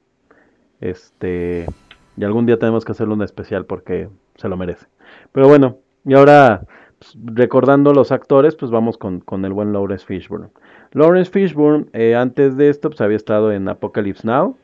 [0.82, 1.64] Este,
[2.16, 4.86] y algún día tenemos que hacerle un especial porque se lo merece.
[5.32, 6.62] Pero bueno, y ahora,
[6.98, 10.48] pues, recordando los actores, pues vamos con, el buen Lawrence Fishburne.
[10.94, 14.56] Lawrence Fishburne, eh, antes de esto, pues había estado en Apocalypse Now.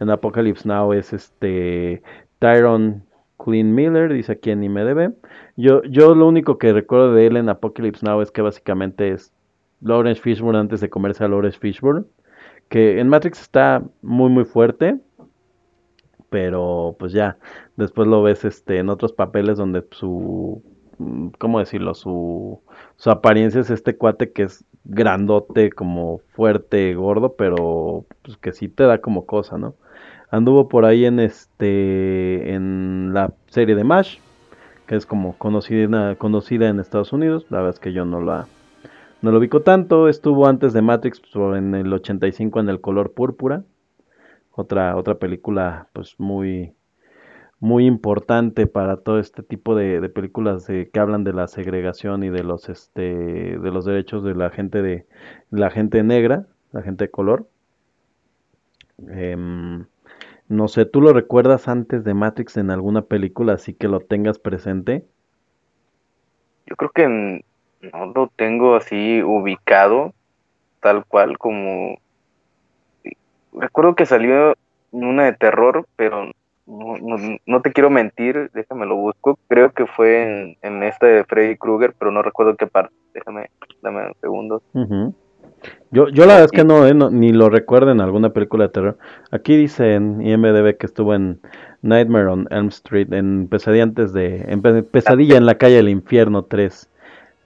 [0.00, 2.02] En Apocalypse Now es este
[2.38, 3.04] Tyron
[3.36, 5.12] Clean Miller, dice aquí en IMDB.
[5.56, 9.34] Yo, yo lo único que recuerdo de él en Apocalypse Now es que básicamente es
[9.82, 12.06] Lawrence Fishburne antes de comerse a Lawrence Fishburne.
[12.70, 14.98] Que en Matrix está muy muy fuerte.
[16.30, 17.36] Pero pues ya,
[17.76, 20.62] después lo ves este en otros papeles donde su
[21.38, 21.94] ¿cómo decirlo?
[21.94, 22.60] Su,
[22.96, 28.68] su apariencia es este cuate que es grandote, como fuerte, gordo, pero pues que sí
[28.68, 29.74] te da como cosa, ¿no?
[30.30, 34.18] Anduvo por ahí en este en la serie de MASH,
[34.86, 37.46] que es como conocida, conocida en Estados Unidos.
[37.50, 38.46] La verdad es que yo no la
[39.22, 40.08] no lo ubico tanto.
[40.08, 43.64] Estuvo antes de Matrix pues, en el 85 en El color púrpura.
[44.52, 46.74] Otra, otra película pues muy,
[47.60, 52.44] muy importante para todo este tipo de, películas que hablan de la segregación y de
[52.44, 55.06] los este de los derechos de la gente de
[55.50, 57.48] la gente negra, la gente de color.
[59.08, 59.86] Em,
[60.48, 64.38] no sé, ¿tú lo recuerdas antes de Matrix en alguna película así que lo tengas
[64.38, 65.04] presente?
[66.66, 67.44] Yo creo que
[67.92, 70.12] no lo tengo así ubicado,
[70.80, 71.98] tal cual como...
[73.52, 74.54] Recuerdo que salió
[74.90, 76.30] una de terror, pero
[76.66, 79.38] no, no, te quiero mentir, déjame lo busco.
[79.48, 82.94] Creo que fue en, en esta de Freddy Krueger, pero no recuerdo qué parte.
[83.14, 83.50] Déjame,
[83.82, 84.62] dame un segundo.
[85.90, 88.70] Yo, yo la verdad es que no, eh, ni lo recuerdo en alguna película de
[88.70, 88.98] terror.
[89.30, 91.40] Aquí dice en IMDB que estuvo en
[91.82, 96.44] Nightmare on Elm Street, en Pesadilla antes de, en Pesadilla en la calle del infierno
[96.44, 96.90] 3.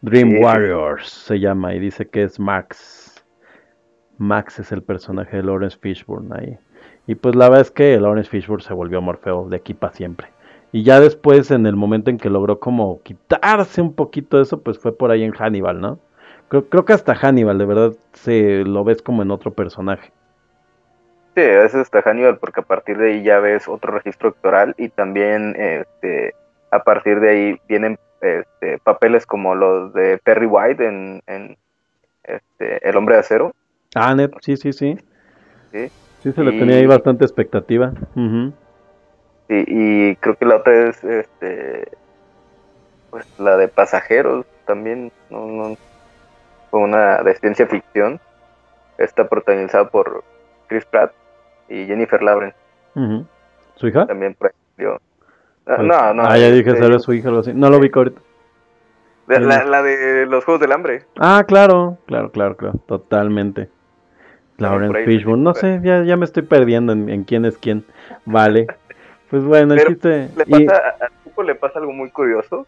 [0.03, 3.23] Dream Warriors se llama y dice que es Max.
[4.17, 6.59] Max es el personaje de Lawrence Fishburne ahí.
[7.11, 10.29] Y pues la verdad es que Lawrence Fishburne se volvió Morfeo de aquí para siempre.
[10.71, 14.63] Y ya después, en el momento en que logró como quitarse un poquito de eso,
[14.63, 15.99] pues fue por ahí en Hannibal, ¿no?
[16.47, 20.13] Creo, creo que hasta Hannibal, de verdad, se lo ves como en otro personaje.
[21.35, 24.77] Sí, a veces hasta Hannibal, porque a partir de ahí ya ves otro registro actoral
[24.79, 26.37] y también este,
[26.71, 31.57] a partir de ahí vienen este, papeles como los de Perry White en,
[32.23, 33.53] este, El Hombre de Acero.
[33.97, 34.97] Ah, net, sí, sí, sí.
[35.73, 35.91] Sí,
[36.23, 37.93] Sí, se le tenía ahí bastante expectativa.
[38.15, 41.89] Sí, y creo que la otra es este
[43.11, 45.77] pues la de pasajeros también no, no
[46.73, 48.21] una de ciencia ficción.
[48.99, 50.23] Está protagonizada por
[50.69, 51.13] Chris Pratt
[51.69, 52.57] y Jennifer Lawrence.
[53.77, 57.55] Su hija también ah, pues, no no ah ya dije este, su hija así.
[57.55, 58.21] No lo vi ahorita.
[59.27, 61.05] La, la, de los Juegos del Hambre.
[61.19, 63.69] Ah claro claro claro claro totalmente
[64.61, 67.85] Lawrence Fishburne, no sé, ya, ya me estoy perdiendo en, quién es quién.
[68.25, 68.67] Vale.
[69.31, 70.97] Pues bueno, Le pasa,
[71.39, 72.67] A, le pasa algo muy curioso,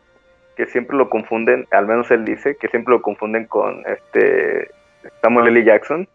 [0.56, 4.70] que siempre lo confunden, al menos él dice, que siempre lo confunden con este
[5.22, 5.64] Samuel L.
[5.64, 6.06] Jackson.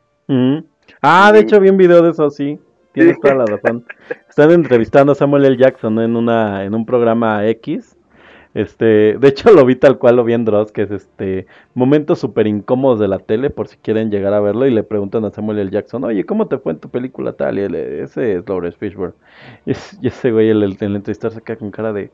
[1.02, 2.58] Ah, de hecho vi un video de eso, sí.
[2.94, 3.86] Tienes toda la razón.
[4.30, 5.58] Están entrevistando a Samuel L.
[5.58, 7.97] Jackson en una en un programa X
[8.58, 12.18] este, de hecho lo vi tal cual lo vi en Dross, que es este momentos
[12.18, 15.30] súper incómodos de la tele, por si quieren llegar a verlo, y le preguntan a
[15.30, 15.70] Samuel L.
[15.70, 17.60] Jackson, oye, ¿cómo te fue en tu película tal?
[17.60, 17.62] Y
[18.02, 19.14] ese es Lawrence Fishburne.
[19.68, 19.74] Y,
[20.08, 22.10] ese güey, el, el, el entrevistador se queda con cara de,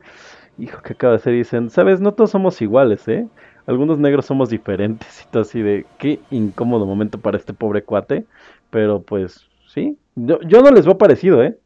[0.58, 1.32] hijo, ¿qué acaba de hacer?
[1.32, 3.26] Y dicen, sabes, no todos somos iguales, ¿eh?
[3.66, 8.26] Algunos negros somos diferentes y todo así de, qué incómodo momento para este pobre cuate,
[8.68, 11.56] pero pues, sí, yo, yo no les veo parecido, ¿eh?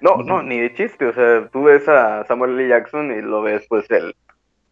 [0.00, 1.06] No, no, ni de chiste.
[1.06, 2.68] O sea, tú ves a Samuel L.
[2.68, 4.14] Jackson y lo ves, pues, el,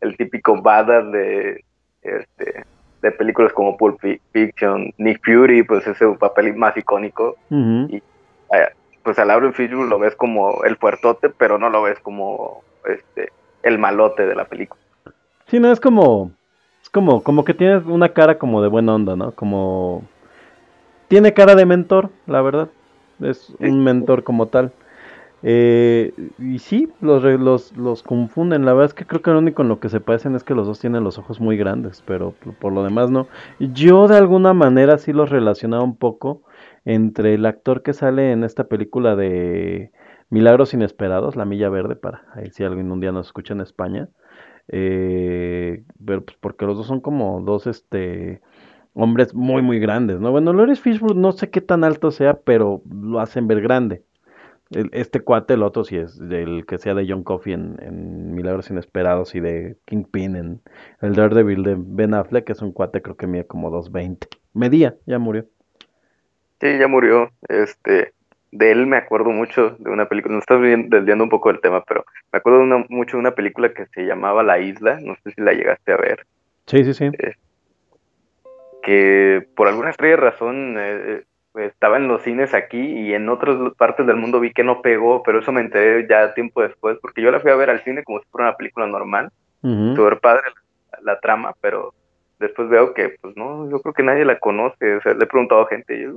[0.01, 1.65] el típico badass de,
[2.03, 2.65] este,
[3.03, 4.01] de películas como Pulp
[4.33, 7.37] Fiction, Nick Fury, pues, ese papel más icónico.
[7.51, 8.03] Y
[9.03, 13.31] pues, al Lauren Fishburne lo ves como el fuertote, pero no lo ves como este
[13.63, 14.81] el malote de la película.
[15.47, 16.31] Sí, no, es como.
[16.83, 19.33] Es como, como que tienes una cara como de buena onda, ¿no?
[19.33, 20.05] Como.
[21.09, 22.69] Tiene cara de mentor, la verdad.
[23.21, 24.73] Es un mentor como tal.
[25.43, 28.65] Eh, y sí, los, los, confunden.
[28.65, 30.55] La verdad es que creo que lo único en lo que se parecen es que
[30.55, 33.29] los dos tienen los ojos muy grandes, pero por lo demás no.
[33.59, 36.43] Yo de alguna manera sí los relacionaba un poco
[36.85, 39.93] entre el actor que sale en esta película de
[40.31, 44.09] Milagros Inesperados, La Milla Verde, para ahí si alguien un día nos escucha en España.
[44.69, 48.41] Eh, pero pues porque los dos son como dos este
[48.95, 50.31] hombres muy muy grandes, ¿no?
[50.33, 54.03] Bueno, Lawrence Fishburne no sé qué tan alto sea, pero lo hacen ver grande
[54.71, 59.35] este cuate, el otro sí es del que sea de John Coffey en, Milagros Inesperados
[59.35, 60.61] y de Kingpin en
[61.01, 64.27] el Daredevil de Ben Affleck, que es un cuate creo que mide como 2.20.
[64.53, 65.47] Medía, ya murió.
[66.61, 67.31] Sí, ya murió.
[67.49, 68.13] Este,
[68.51, 71.85] de él me acuerdo mucho de una película, no estás desviando un poco del tema,
[71.85, 75.41] pero me acuerdo mucho de una película que se llamaba La Isla, no sé si
[75.41, 76.27] la llegaste a ver.
[76.67, 77.05] Sí, sí, sí.
[77.05, 77.35] Eh,
[78.83, 81.25] que por alguna extraña razón eh,
[81.57, 85.23] estaba en los cines aquí y en otras partes del mundo vi que no pegó,
[85.23, 88.05] pero eso me enteré ya tiempo después, porque yo la fui a ver al cine
[88.05, 89.31] como si fuera una película normal,
[89.63, 90.43] uh padre
[91.03, 91.95] la, trama, pero
[92.39, 95.29] después veo que, pues no, yo creo que nadie la conoce, o sea, le he
[95.29, 96.13] preguntado a gente y yo,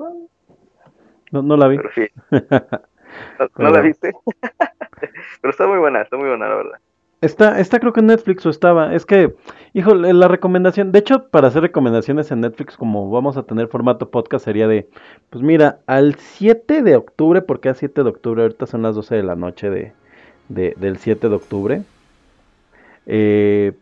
[1.31, 1.77] no, no la vi.
[1.77, 2.07] Pero sí.
[3.57, 4.13] ¿No, la viste?
[5.41, 6.79] pero está muy buena, está muy buena, la verdad.
[7.21, 8.93] Está, está creo que en Netflix o estaba.
[8.95, 9.35] Es que,
[9.73, 14.09] hijo, la recomendación, de hecho, para hacer recomendaciones en Netflix, como vamos a tener formato
[14.09, 14.89] podcast, sería de,
[15.29, 19.15] pues mira, al 7 de octubre, porque a 7 de octubre, ahorita son las 12
[19.15, 19.93] de la noche de,
[20.47, 21.83] del 7 de octubre,
[23.05, 23.73] Eh,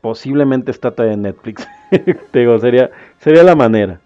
[0.00, 1.66] posiblemente está todavía en Netflix.
[2.30, 4.00] Te digo, sería, sería la manera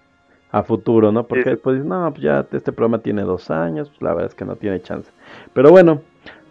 [0.51, 1.27] a futuro, ¿no?
[1.27, 4.45] Porque después, no, pues ya este programa tiene dos años, pues la verdad es que
[4.45, 5.11] no tiene chance.
[5.53, 6.03] Pero bueno,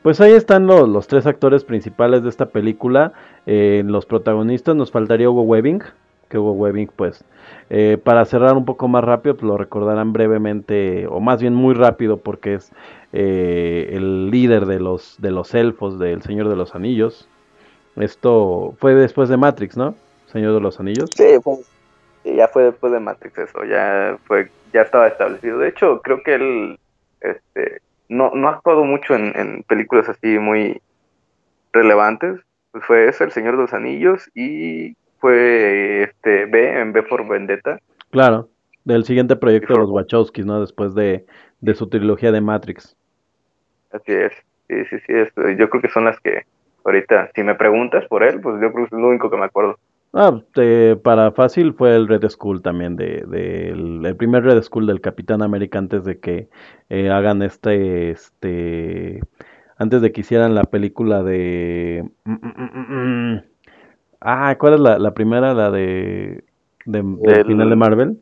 [0.02, 3.14] pues ahí están los, los tres actores principales de esta película.
[3.46, 5.84] Eh, los protagonistas nos faltaría Hugo Webbing,
[6.30, 7.24] que Hugo Webbing, pues,
[7.70, 11.74] eh, para cerrar un poco más rápido, pues lo recordarán brevemente, o más bien muy
[11.74, 12.72] rápido, porque es
[13.14, 17.28] eh, el líder de los, de los elfos del Señor de los Anillos.
[17.98, 19.96] Esto fue después de Matrix, ¿no?
[20.28, 21.10] Señor de los Anillos.
[21.16, 21.26] Sí,
[22.24, 25.60] ya fue después de Matrix eso, ya fue, ya estaba establecido.
[25.60, 26.80] De hecho, creo que él,
[27.20, 30.82] este, no, no ha actuado mucho en, películas así muy
[31.71, 32.41] relevantes.
[32.71, 37.28] Pues fue ese, El Señor de los Anillos, y fue este B en B por
[37.28, 37.80] Vendetta.
[38.10, 38.50] Claro,
[38.84, 40.60] del siguiente proyecto de los Wachowskis, ¿no?
[40.60, 41.26] Después de,
[41.62, 42.95] de su trilogía de Matrix.
[43.91, 44.34] Así es,
[44.67, 45.13] sí, sí, sí,
[45.58, 46.43] yo creo que son las que
[46.84, 49.45] ahorita, si me preguntas por él, pues yo creo que es lo único que me
[49.45, 49.78] acuerdo.
[50.13, 50.41] Ah,
[51.04, 53.19] para fácil fue el Red Skull también, de,
[53.69, 56.50] el, primer Red Skull del Capitán América antes de que
[56.89, 59.21] eh, hagan este, este,
[59.78, 62.10] antes de que hicieran la película de...
[62.26, 63.41] Mm, mm, mm,
[64.19, 65.54] ah, ¿cuál es la, primera?
[65.54, 66.43] La de,
[66.86, 68.17] del final de Marvel.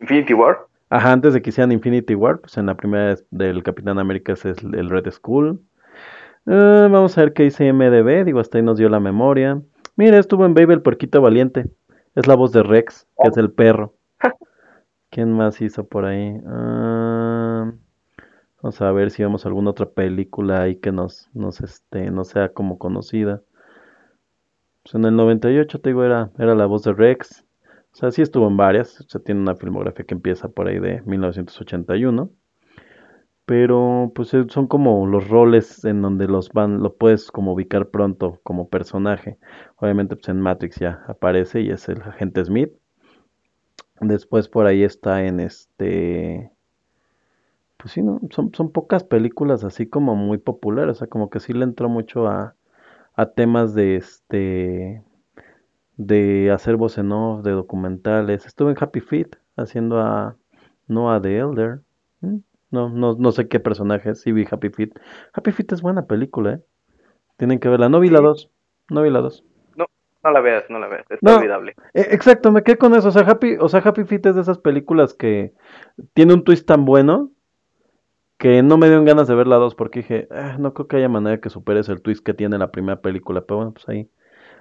[0.00, 0.66] Infinity War.
[0.90, 4.44] Ajá, antes de que hicieran Infinity War, pues en la primera del Capitán América es
[4.44, 5.60] el Red Skull.
[6.46, 9.60] Eh, vamos a ver qué dice MDB, digo, hasta ahí nos dio la memoria.
[9.98, 11.68] Mira, estuvo en Baby el puerquito valiente.
[12.14, 13.96] Es la voz de Rex, que es el perro.
[15.10, 16.40] ¿Quién más hizo por ahí?
[16.46, 17.72] Ah,
[18.62, 22.50] vamos a ver si vemos alguna otra película ahí que nos, nos este, no sea
[22.52, 23.42] como conocida.
[24.84, 27.44] Pues en el 98, te digo, era, era la voz de Rex.
[27.92, 29.00] O sea, sí estuvo en varias.
[29.00, 32.30] O sea, tiene una filmografía que empieza por ahí de 1981
[33.48, 37.88] pero pues eh, son como los roles en donde los van, lo puedes como ubicar
[37.88, 39.38] pronto como personaje.
[39.76, 42.74] Obviamente pues en Matrix ya aparece y es el agente Smith.
[44.02, 46.52] Después por ahí está en este...
[47.78, 48.20] Pues sí, ¿no?
[48.28, 51.88] Son, son pocas películas así como muy populares, o sea, como que sí le entró
[51.88, 52.54] mucho a,
[53.14, 55.02] a temas de este...
[55.96, 58.44] de hacer voz en off, de documentales.
[58.44, 60.36] Estuve en Happy Feet haciendo a
[60.86, 61.80] Noah the Elder.
[62.70, 64.90] No, no, no sé qué personaje sí vi Happy Feet.
[65.32, 66.60] Happy Feet es buena película, ¿eh?
[67.36, 67.88] Tienen que verla.
[67.88, 68.50] No vi la 2.
[68.90, 69.44] No vi la 2.
[69.76, 69.86] No,
[70.24, 71.06] no la veas, no la veas.
[71.10, 71.74] Es olvidable.
[71.94, 73.08] Eh, exacto, me quedé con eso.
[73.08, 75.54] O sea, Happy, o sea, Happy Feet es de esas películas que
[76.14, 77.30] tiene un twist tan bueno
[78.38, 80.96] que no me dieron ganas de ver la 2 porque dije, ah, no creo que
[80.96, 83.40] haya manera que superes el twist que tiene la primera película.
[83.42, 84.10] Pero bueno, pues ahí,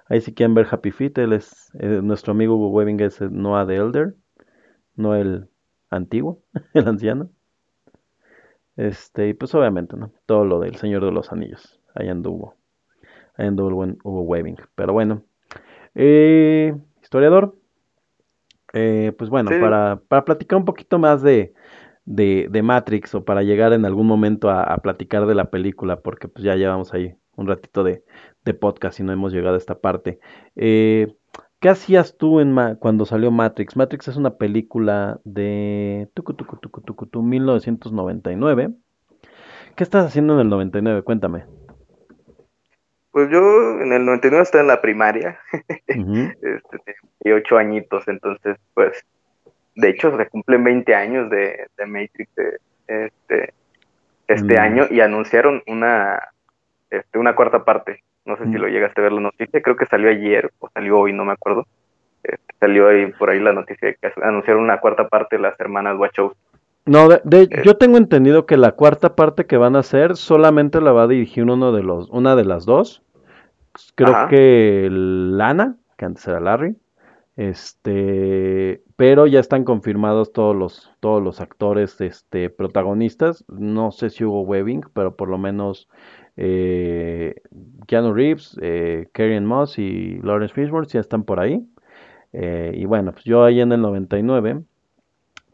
[0.10, 3.68] ahí si quieren ver Happy Feet, él es, eh, nuestro amigo Hugo Webbing es Noah
[3.68, 4.16] the Elder,
[4.96, 5.48] no el
[5.90, 6.42] antiguo,
[6.74, 7.30] el anciano.
[8.78, 10.12] Este, y pues obviamente, ¿no?
[10.26, 11.80] Todo lo del Señor de los Anillos.
[11.96, 12.56] Ahí anduvo.
[13.36, 14.58] Ahí anduvo el buen Hugo Webbing.
[14.76, 15.24] Pero bueno.
[15.96, 17.56] Eh, historiador.
[18.74, 21.54] Eh, pues bueno, para, para, platicar un poquito más de,
[22.06, 26.02] de, de, Matrix o para llegar en algún momento a, a, platicar de la película,
[26.02, 28.04] porque pues ya llevamos ahí un ratito de,
[28.44, 30.20] de podcast y no hemos llegado a esta parte.
[30.56, 31.16] Eh,
[31.60, 33.76] ¿Qué hacías tú en cuando salió Matrix?
[33.76, 38.70] Matrix es una película de tucu, tucu, tucu, tucu, 1999.
[39.76, 41.02] ¿Qué estás haciendo en el 99?
[41.02, 41.46] Cuéntame.
[43.10, 45.40] Pues yo en el 99 estaba en la primaria,
[45.88, 49.04] este, tenía 8 añitos, entonces pues
[49.74, 52.30] de hecho se cumplen 20 años de, Matrix
[52.88, 53.54] este,
[54.28, 54.60] este mm.
[54.62, 56.30] año y anunciaron una,
[56.92, 58.04] este, una cuarta parte.
[58.28, 61.00] No sé si lo llegaste a ver la noticia, creo que salió ayer o salió
[61.00, 61.66] hoy, no me acuerdo.
[62.24, 65.58] Este, salió ahí por ahí la noticia de que anunciaron una cuarta parte de las
[65.62, 66.38] hermanas Wachowski.
[66.86, 70.92] No, de, yo tengo entendido que la cuarta parte que van a hacer solamente la
[70.92, 73.02] va a dirigir uno de los, una de las dos.
[73.96, 76.76] Creo que Lana, que antes era Larry.
[77.38, 83.46] Este, pero ya están confirmados todos los, todos los actores, este, protagonistas.
[83.48, 85.88] No sé si hubo Webbing, pero por lo menos
[86.38, 87.42] eh,
[87.88, 91.68] Keanu Reeves, eh, Karen Moss y Lawrence Fishburne ya están por ahí.
[92.32, 94.62] Eh, y bueno, pues yo ahí en el 99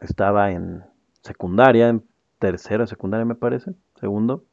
[0.01, 0.84] estaba en
[1.21, 2.03] secundaria, en
[2.39, 4.43] tercera secundaria me parece, segundo.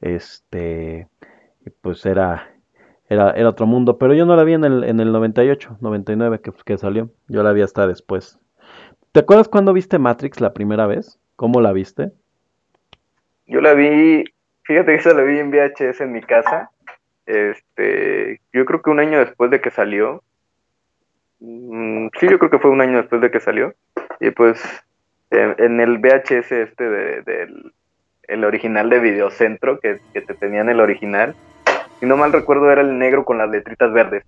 [0.00, 1.08] Este,
[1.80, 2.48] pues era,
[3.08, 6.40] era, era otro mundo, pero yo no la vi en el, en el 98, 99
[6.40, 8.38] que, que salió, yo la vi hasta después.
[9.10, 11.18] ¿Te acuerdas cuando viste Matrix la primera vez?
[11.34, 12.12] ¿Cómo la viste?
[13.46, 14.24] Yo la vi
[14.66, 16.70] Fíjate que esa la vi en VHS en mi casa.
[17.24, 20.22] Este, yo creo que un año después de que salió.
[21.40, 23.74] Mm, sí, yo creo que fue un año después de que salió.
[24.20, 24.60] Y pues
[25.30, 27.72] en, el VHS este del
[28.28, 31.36] el original de Videocentro, que, que te tenían el original,
[32.00, 34.24] si no mal recuerdo, era el negro con las letritas verdes.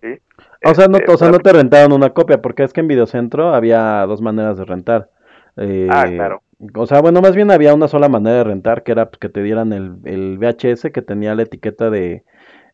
[0.00, 0.18] ¿Sí?
[0.64, 3.54] O sea, no, o sea, no te rentaron una copia, porque es que en Videocentro
[3.54, 5.10] había dos maneras de rentar.
[5.56, 6.42] Eh, ah, claro.
[6.74, 9.28] O sea, bueno, más bien había una sola manera de rentar, que era pues, que
[9.28, 12.24] te dieran el, el VHS que tenía la etiqueta de,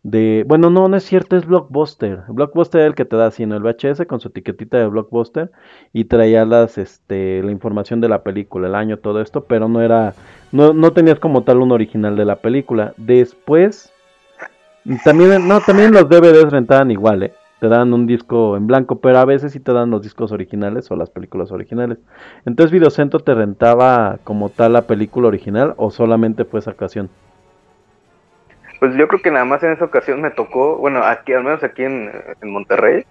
[0.03, 0.45] de...
[0.47, 2.22] Bueno, no, no es cierto, es Blockbuster.
[2.28, 5.51] Blockbuster es el que te da sino el VHS con su etiquetita de Blockbuster
[5.93, 9.81] y traía las, este, la información de la película, el año, todo esto, pero no
[9.83, 10.14] era...
[10.53, 12.95] No, no tenías como tal un original de la película.
[12.97, 13.93] Después...
[15.05, 17.35] También, no, también los DVDs rentaban igual, ¿eh?
[17.61, 20.91] Te dan un disco en blanco, pero a veces sí te dan los discos originales
[20.91, 21.99] o las películas originales.
[22.47, 27.11] Entonces Videocentro te rentaba como tal la película original o solamente fue esa ocasión.
[28.81, 31.63] Pues yo creo que nada más en esa ocasión me tocó, bueno, aquí al menos
[31.63, 32.11] aquí en,
[32.43, 33.05] Monterrey,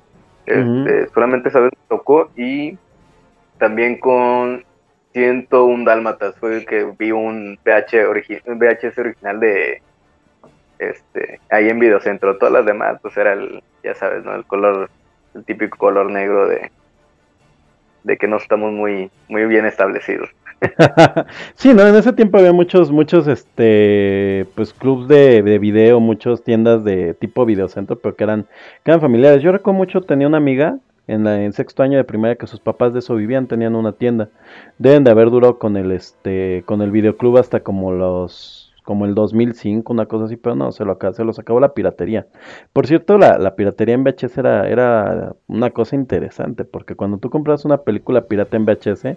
[0.48, 2.76] este, solamente esa vez me tocó y
[3.60, 4.64] también con
[5.14, 8.08] 101 Dálmatas fue que vi un, VH
[8.48, 9.84] un VHS original de
[10.80, 12.38] este ahí en Videocentro.
[12.38, 14.34] Todas las demás, pues era el, ya sabes, ¿no?
[14.34, 14.90] El color,
[15.36, 16.72] el típico color negro de,
[18.04, 20.30] de que no estamos muy, muy bien establecidos.
[21.56, 26.44] sí, no, en ese tiempo había muchos, muchos, este, pues clubs de, de video, muchas
[26.44, 28.46] tiendas de tipo videocentro, pero que eran,
[28.84, 29.42] que eran familiares.
[29.42, 30.78] Yo recuerdo mucho, tenía una amiga
[31.08, 33.94] en, la, en sexto año de primaria que sus papás de eso vivían, tenían una
[33.94, 34.30] tienda.
[34.78, 39.14] Deben de haber durado con el, este, con el videoclub hasta como los como el
[39.14, 42.26] 2005, una cosa así, pero no, se lo, se los acabó la piratería.
[42.74, 47.66] Por cierto, la, piratería en VHS era, era una cosa interesante, porque cuando tú compras
[47.66, 49.16] una película pirata en VHS,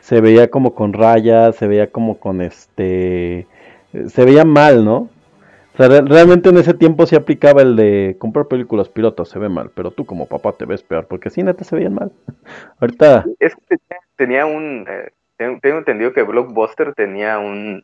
[0.00, 3.46] se veía como con rayas, se veía como con este,
[4.06, 5.08] se veía mal, ¿no?
[5.72, 9.48] O sea, realmente en ese tiempo se aplicaba el de comprar películas piratas, se ve
[9.48, 12.12] mal, pero tú como papá te ves peor, porque sí, neta se veían mal.
[12.80, 13.24] Ahorita...
[13.40, 13.78] Es que
[14.16, 17.82] tenía un, eh, tengo entendido que Blockbuster tenía un,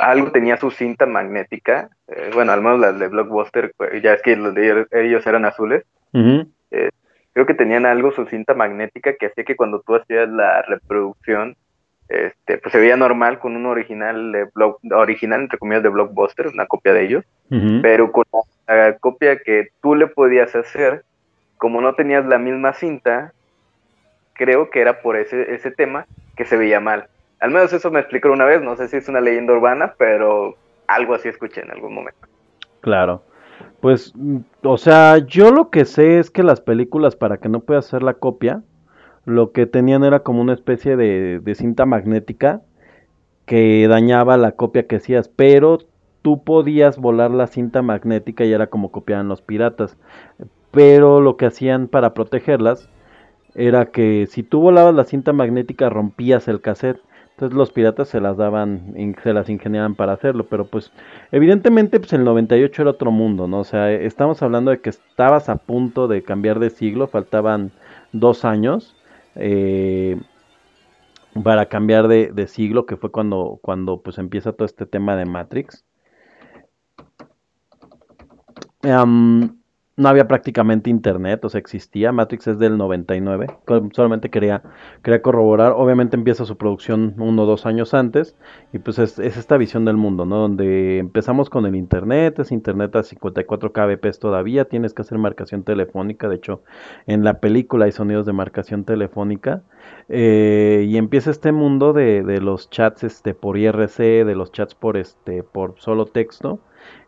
[0.00, 4.22] algo tenía su cinta magnética, eh, bueno, al menos las de Blockbuster, pues, ya es
[4.22, 6.90] que los de ellos eran azules, eh,
[7.32, 11.56] creo que tenían algo su cinta magnética que hacía que cuando tú hacías la reproducción,
[12.08, 16.48] este, pues se veía normal con un original de block, original entre comillas de Blockbuster,
[16.48, 17.24] una copia de ellos,
[17.82, 18.24] pero con
[18.66, 21.04] la, copia que tú le podías hacer,
[21.58, 23.32] como no tenías la misma cinta,
[24.32, 27.08] creo que era por ese, ese tema que se veía mal.
[27.40, 30.56] Al menos eso me explicó una vez, no sé si es una leyenda urbana, pero
[30.86, 32.26] algo así escuché en algún momento.
[32.80, 33.22] Claro.
[33.80, 34.12] Pues,
[34.62, 38.02] o sea, yo lo que sé es que las películas, para que no puedas hacer
[38.02, 38.62] la copia,
[39.24, 42.62] lo que tenían era como una especie de, de cinta magnética
[43.46, 45.78] que dañaba la copia que hacías, pero
[46.22, 49.96] tú podías volar la cinta magnética y era como copiaban los piratas.
[50.70, 52.90] Pero lo que hacían para protegerlas
[53.54, 57.00] era que si tú volabas la cinta magnética rompías el cassette.
[57.38, 60.90] Entonces los piratas se las daban, se las ingeniaban para hacerlo, pero pues
[61.30, 63.60] evidentemente pues el 98 era otro mundo, ¿no?
[63.60, 67.70] O sea, estamos hablando de que estabas a punto de cambiar de siglo, faltaban
[68.10, 68.96] dos años
[69.36, 70.20] eh,
[71.44, 75.84] para cambiar de, siglo, que fue cuando, cuando pues empieza todo este tema de Matrix
[79.98, 82.12] no había prácticamente internet, o sea, existía.
[82.12, 83.48] Matrix es del 99.
[83.92, 84.62] Solamente quería,
[85.02, 85.72] quería corroborar.
[85.76, 88.36] Obviamente empieza su producción uno o dos años antes.
[88.72, 90.36] Y pues es, esta visión del mundo, ¿no?
[90.38, 94.66] Donde empezamos con el internet, es internet a 54 kbps todavía.
[94.66, 96.28] Tienes que hacer marcación telefónica.
[96.28, 96.62] De hecho,
[97.08, 99.64] en la película hay sonidos de marcación telefónica.
[100.08, 104.96] Eh, y empieza este mundo de, los chats este, por IRC, de los chats por,
[104.96, 106.60] este, por solo texto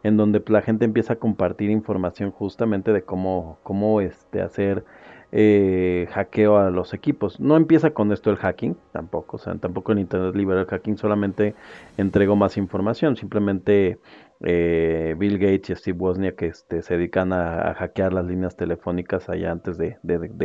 [0.03, 4.85] en donde la gente empieza a compartir información justamente de cómo, cómo este, hacer
[5.33, 7.39] eh, hackeo a los equipos.
[7.41, 10.99] No empieza con esto el hacking, tampoco, o sea, tampoco el Internet liberó el hacking,
[10.99, 11.55] solamente
[11.97, 13.99] entregó más información, simplemente
[14.43, 19.53] eh, Bill Gates y Steve Wozniak este, se dedican a, hackear las líneas telefónicas allá
[19.53, 19.99] antes de,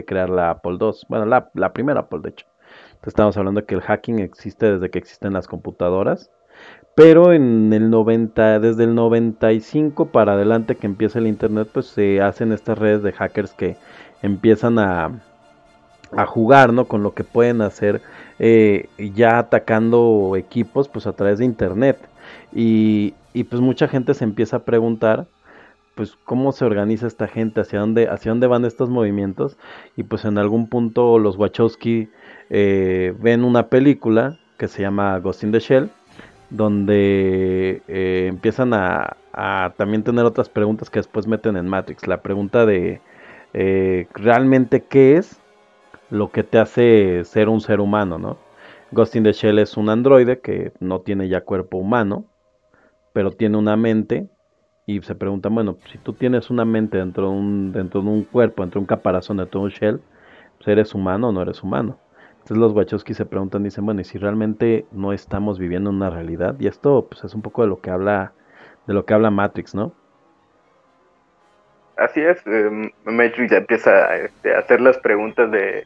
[0.05, 2.45] crear la Apple II, bueno, la, primera Apple de hecho.
[3.05, 6.31] Estamos hablando de que el hacking existe desde que existen las computadoras
[6.95, 12.21] pero en el 90, desde el 95 para adelante que empieza el internet, pues se
[12.21, 13.75] hacen estas redes de hackers que
[14.21, 15.11] empiezan a,
[16.15, 16.85] a jugar, ¿no?
[16.85, 18.01] Con lo que pueden hacer
[18.39, 21.97] eh, ya atacando equipos, pues a través de internet.
[22.53, 23.13] Y,
[23.49, 25.27] pues mucha gente se empieza a preguntar,
[25.95, 29.57] pues cómo se organiza esta gente, hacia dónde, hacia dónde van estos movimientos.
[29.95, 32.09] Y pues en algún punto los Wachowski
[32.49, 35.89] eh, ven una película que se llama Ghost in the Shell
[36.49, 39.17] donde eh, empiezan a,
[39.77, 42.07] también tener otras preguntas que después meten en Matrix.
[42.07, 43.01] La pregunta de
[43.53, 45.41] eh, realmente qué es
[46.09, 48.37] lo que te hace ser un ser humano, ¿no?
[48.95, 52.25] Ghost in the Shell es un androide que no tiene ya cuerpo humano,
[53.11, 54.29] pero tiene una mente
[54.85, 58.23] y se preguntan, bueno, si tú tienes una mente dentro de un, dentro de un
[58.23, 60.01] cuerpo, dentro de un caparazón, dentro de un shell,
[60.57, 61.99] pues, ¿eres humano o no eres humano?
[62.35, 66.55] Entonces los Wachowski se preguntan, dicen, bueno, ¿y si realmente no estamos viviendo una realidad?
[66.59, 68.31] Y esto pues es un poco de lo que habla,
[68.87, 69.91] de lo que habla Matrix, ¿no?
[71.97, 75.85] Así es, eh, Matrix ya empieza este, a hacer las preguntas de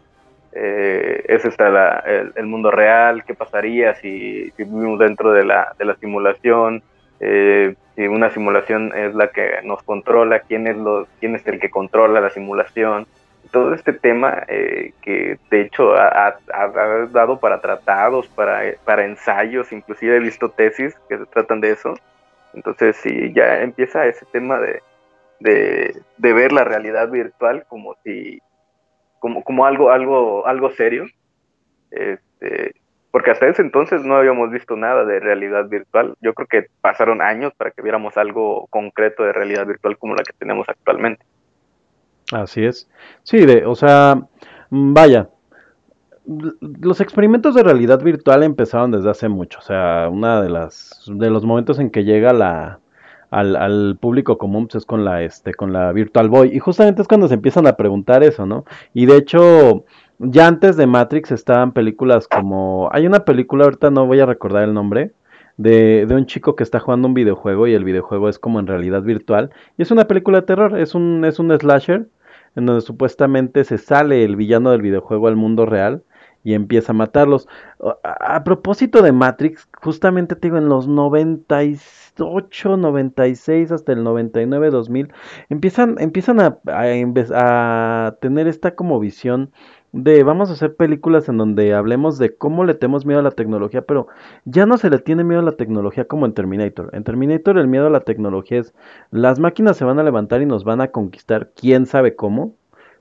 [0.54, 2.00] eh, ¿es esta
[2.36, 3.24] el, mundo real?
[3.26, 6.84] ¿Qué pasaría si, vivimos dentro de la, de la simulación?
[7.20, 11.60] Eh, si una simulación es la que nos controla, ¿quién es, lo, quién es el
[11.60, 13.08] que controla la simulación?
[13.52, 16.38] todo este tema eh, que de hecho ha,
[17.12, 21.96] dado para tratados, para, ensayos, inclusive he visto tesis que se tratan de eso.
[22.54, 24.82] Entonces, si ya empieza ese tema de,
[25.40, 28.42] de, ver la realidad virtual como si
[29.20, 31.06] como, como algo, algo, algo serio.
[31.92, 32.76] Este,
[33.12, 36.16] porque hasta ese entonces no habíamos visto nada de realidad virtual.
[36.22, 40.24] Yo creo que pasaron años para que viéramos algo concreto de realidad virtual como la
[40.24, 41.24] que tenemos actualmente.
[42.32, 42.90] Así es.
[43.24, 44.16] Sí, de, o sea,
[44.70, 45.30] mm, vaya,
[46.82, 49.58] los experimentos de realidad virtual empezaron desde hace mucho.
[49.60, 52.80] O sea, una de las de los momentos en que llega la
[53.32, 57.02] al, al público común pues, es con la este con la Virtual Boy y justamente
[57.02, 58.66] es cuando se empiezan a preguntar eso, ¿no?
[58.94, 59.86] Y de hecho
[60.20, 64.64] ya antes de Matrix estaban películas como hay una película ahorita no voy a recordar
[64.64, 65.12] el nombre
[65.58, 68.68] de, de, un chico que está jugando un videojuego y el videojuego es como en
[68.68, 69.50] realidad virtual.
[69.78, 72.08] Y es una película de terror, es un, es un slasher
[72.56, 76.04] en donde supuestamente se sale el villano del videojuego al mundo real
[76.44, 77.48] y empieza a matarlos.
[78.04, 80.88] A, propósito de Matrix, justamente te digo, en los
[82.20, 85.14] 98, 96 hasta el 99, 2000,
[85.50, 89.52] empiezan, empiezan a, a, a tener esta como visión
[89.92, 93.32] de vamos a hacer películas en donde hablemos de cómo le tenemos miedo a la
[93.32, 94.08] tecnología, pero
[94.46, 96.90] ya no se le tiene miedo a la tecnología como en Terminator.
[96.94, 98.74] En Terminator el miedo a la tecnología es
[99.12, 102.56] las máquinas se van a levantar y nos van a conquistar, quién sabe cómo,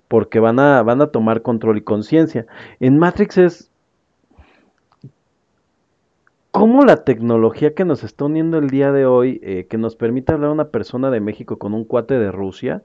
[0.09, 2.47] porque van a, van a tomar control y conciencia.
[2.81, 3.71] En Matrix es
[6.51, 10.33] cómo la tecnología que nos está uniendo el día de hoy, eh, que nos permite
[10.33, 12.83] hablar a una persona de México con un cuate de Rusia,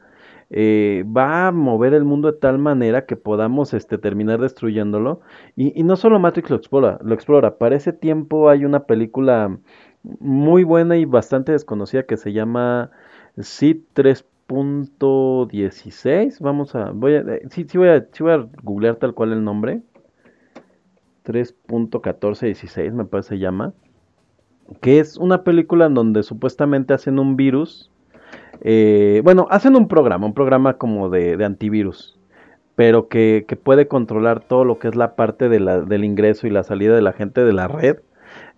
[0.49, 5.21] eh, va a mover el mundo de tal manera que podamos este, terminar destruyéndolo.
[5.55, 7.57] Y, no solo Matrix lo explora, lo explora.
[7.57, 9.57] Para ese tiempo hay una película
[10.03, 12.91] muy buena y bastante desconocida que se llama
[13.39, 16.39] Sid 3.16.
[16.39, 19.33] Vamos a, voy a, eh, sí, sí voy a, sí voy a googlear tal cual
[19.33, 19.81] el nombre.
[21.25, 23.73] 3.1416 me parece se llama.
[24.81, 27.91] Que es una película en donde supuestamente hacen un virus
[28.61, 32.17] eh, bueno, hacen un programa, un programa como de, antivirus,
[32.75, 36.49] pero que, puede controlar todo lo que es la parte de la, del ingreso y
[36.49, 37.97] la salida de la gente de la red.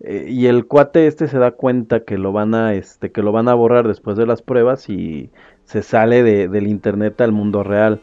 [0.00, 3.32] Eh, y el cuate este se da cuenta que lo van a, este, que lo
[3.32, 5.30] van a borrar después de las pruebas y
[5.64, 8.00] se sale de, del internet al mundo real.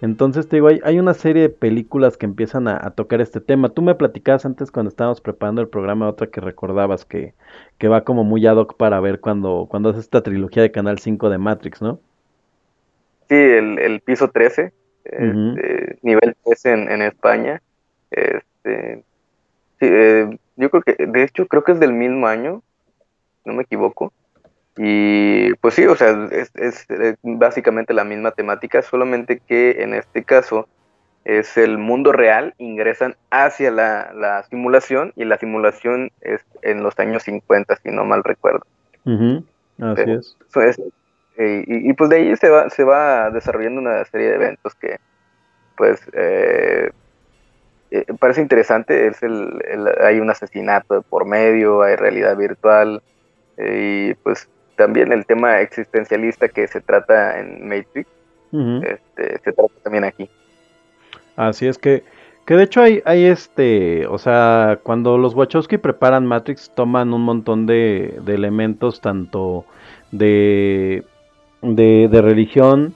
[0.00, 3.68] Entonces te digo, hay, una serie de películas que empiezan a, tocar este tema.
[3.68, 7.34] Tú me platicabas antes cuando estábamos preparando el programa otra que recordabas que,
[7.76, 10.98] que va como muy ad hoc para ver cuando, cuando hace esta trilogía de Canal
[10.98, 12.00] 5 de Matrix, ¿no?
[13.28, 14.72] Sí, el, piso 13,
[15.04, 17.62] este, nivel 13 en, España.
[18.10, 19.04] Este,
[19.80, 22.62] eh, yo creo que, de hecho, creo que es del mismo año,
[23.44, 24.12] no me equivoco.
[24.82, 26.86] Y pues sí, o sea, es, es,
[27.22, 30.68] básicamente la misma temática, solamente que en este caso
[31.26, 37.24] es el mundo real, ingresan hacia la, simulación y la simulación es en los años
[37.24, 38.62] 50, si no mal recuerdo.
[39.04, 40.36] Así es.
[41.36, 44.98] Eh, y, pues de ahí se va, se va desarrollando una serie de eventos que
[45.76, 46.90] pues eh,
[47.90, 49.62] eh, parece interesante, es el,
[50.00, 53.02] hay un asesinato por medio, hay realidad virtual
[53.58, 54.48] y pues
[54.80, 58.08] también el tema existencialista que se trata en Matrix,
[58.50, 60.30] este, se trata también aquí.
[61.36, 62.02] Así es que,
[62.46, 67.20] que de hecho hay, hay este, o sea, cuando los Wachowski preparan Matrix toman un
[67.20, 69.66] montón de, de elementos tanto
[70.12, 71.04] de,
[71.60, 72.94] de, de religión,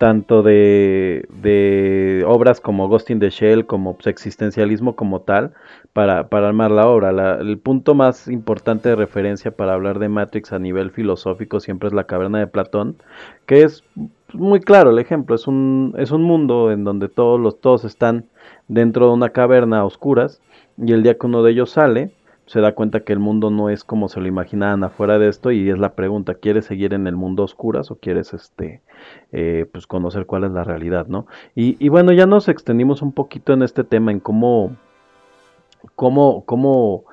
[0.00, 5.52] tanto de, de, obras como Ghost in the Shell, como pues, existencialismo como tal,
[5.92, 7.38] para, armar la obra.
[7.38, 11.92] el punto más importante de referencia para hablar de Matrix a nivel filosófico siempre es
[11.92, 12.96] la caverna de Platón,
[13.44, 13.84] que es
[14.32, 18.24] muy claro el ejemplo, es un, es un mundo en donde todos, los, todos están
[18.68, 20.40] dentro de una caverna a oscuras
[20.78, 22.14] y el día que uno de ellos sale,
[22.50, 25.52] se da cuenta que el mundo no es como se lo imaginaban afuera de esto
[25.52, 28.82] y es la pregunta, ¿quieres seguir en el mundo oscuras o quieres este
[29.30, 31.28] eh, pues conocer cuál es la realidad, ¿no?
[31.54, 34.76] Y, bueno, ya nos extendimos un poquito en este tema, en cómo,
[35.94, 37.04] cómo, cómo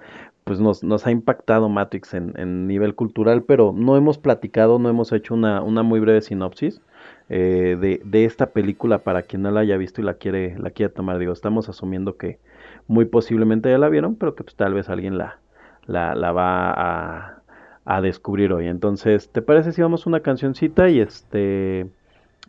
[0.44, 4.90] pues nos, nos ha impactado Matrix en, en, nivel cultural, pero no hemos platicado, no
[4.90, 6.82] hemos hecho una, una muy breve sinopsis
[7.30, 10.72] eh, de, de, esta película para quien no la haya visto y la quiere, la
[10.72, 11.20] quiere tomar.
[11.20, 12.40] Digo, estamos asumiendo que
[12.88, 15.40] muy posiblemente ya la vieron, pero que pues, tal vez alguien la,
[15.86, 17.42] la, la va a,
[17.86, 18.68] a, descubrir hoy.
[18.68, 21.88] Entonces, ¿te parece si vamos una cancioncita y este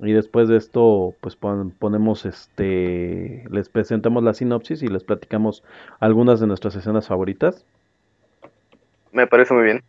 [0.00, 5.64] y después de esto pues ponemos este les presentamos la sinopsis y les platicamos
[5.98, 7.64] algunas de nuestras escenas favoritas?
[9.10, 9.82] Me parece muy bien.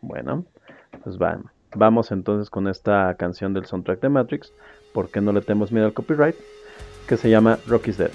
[0.00, 0.44] Bueno,
[1.02, 1.40] pues va,
[1.74, 4.52] vamos entonces con esta canción del soundtrack de Matrix,
[4.92, 6.36] porque no le tenemos miedo al copyright,
[7.08, 8.10] que se llama Rocky's Dead.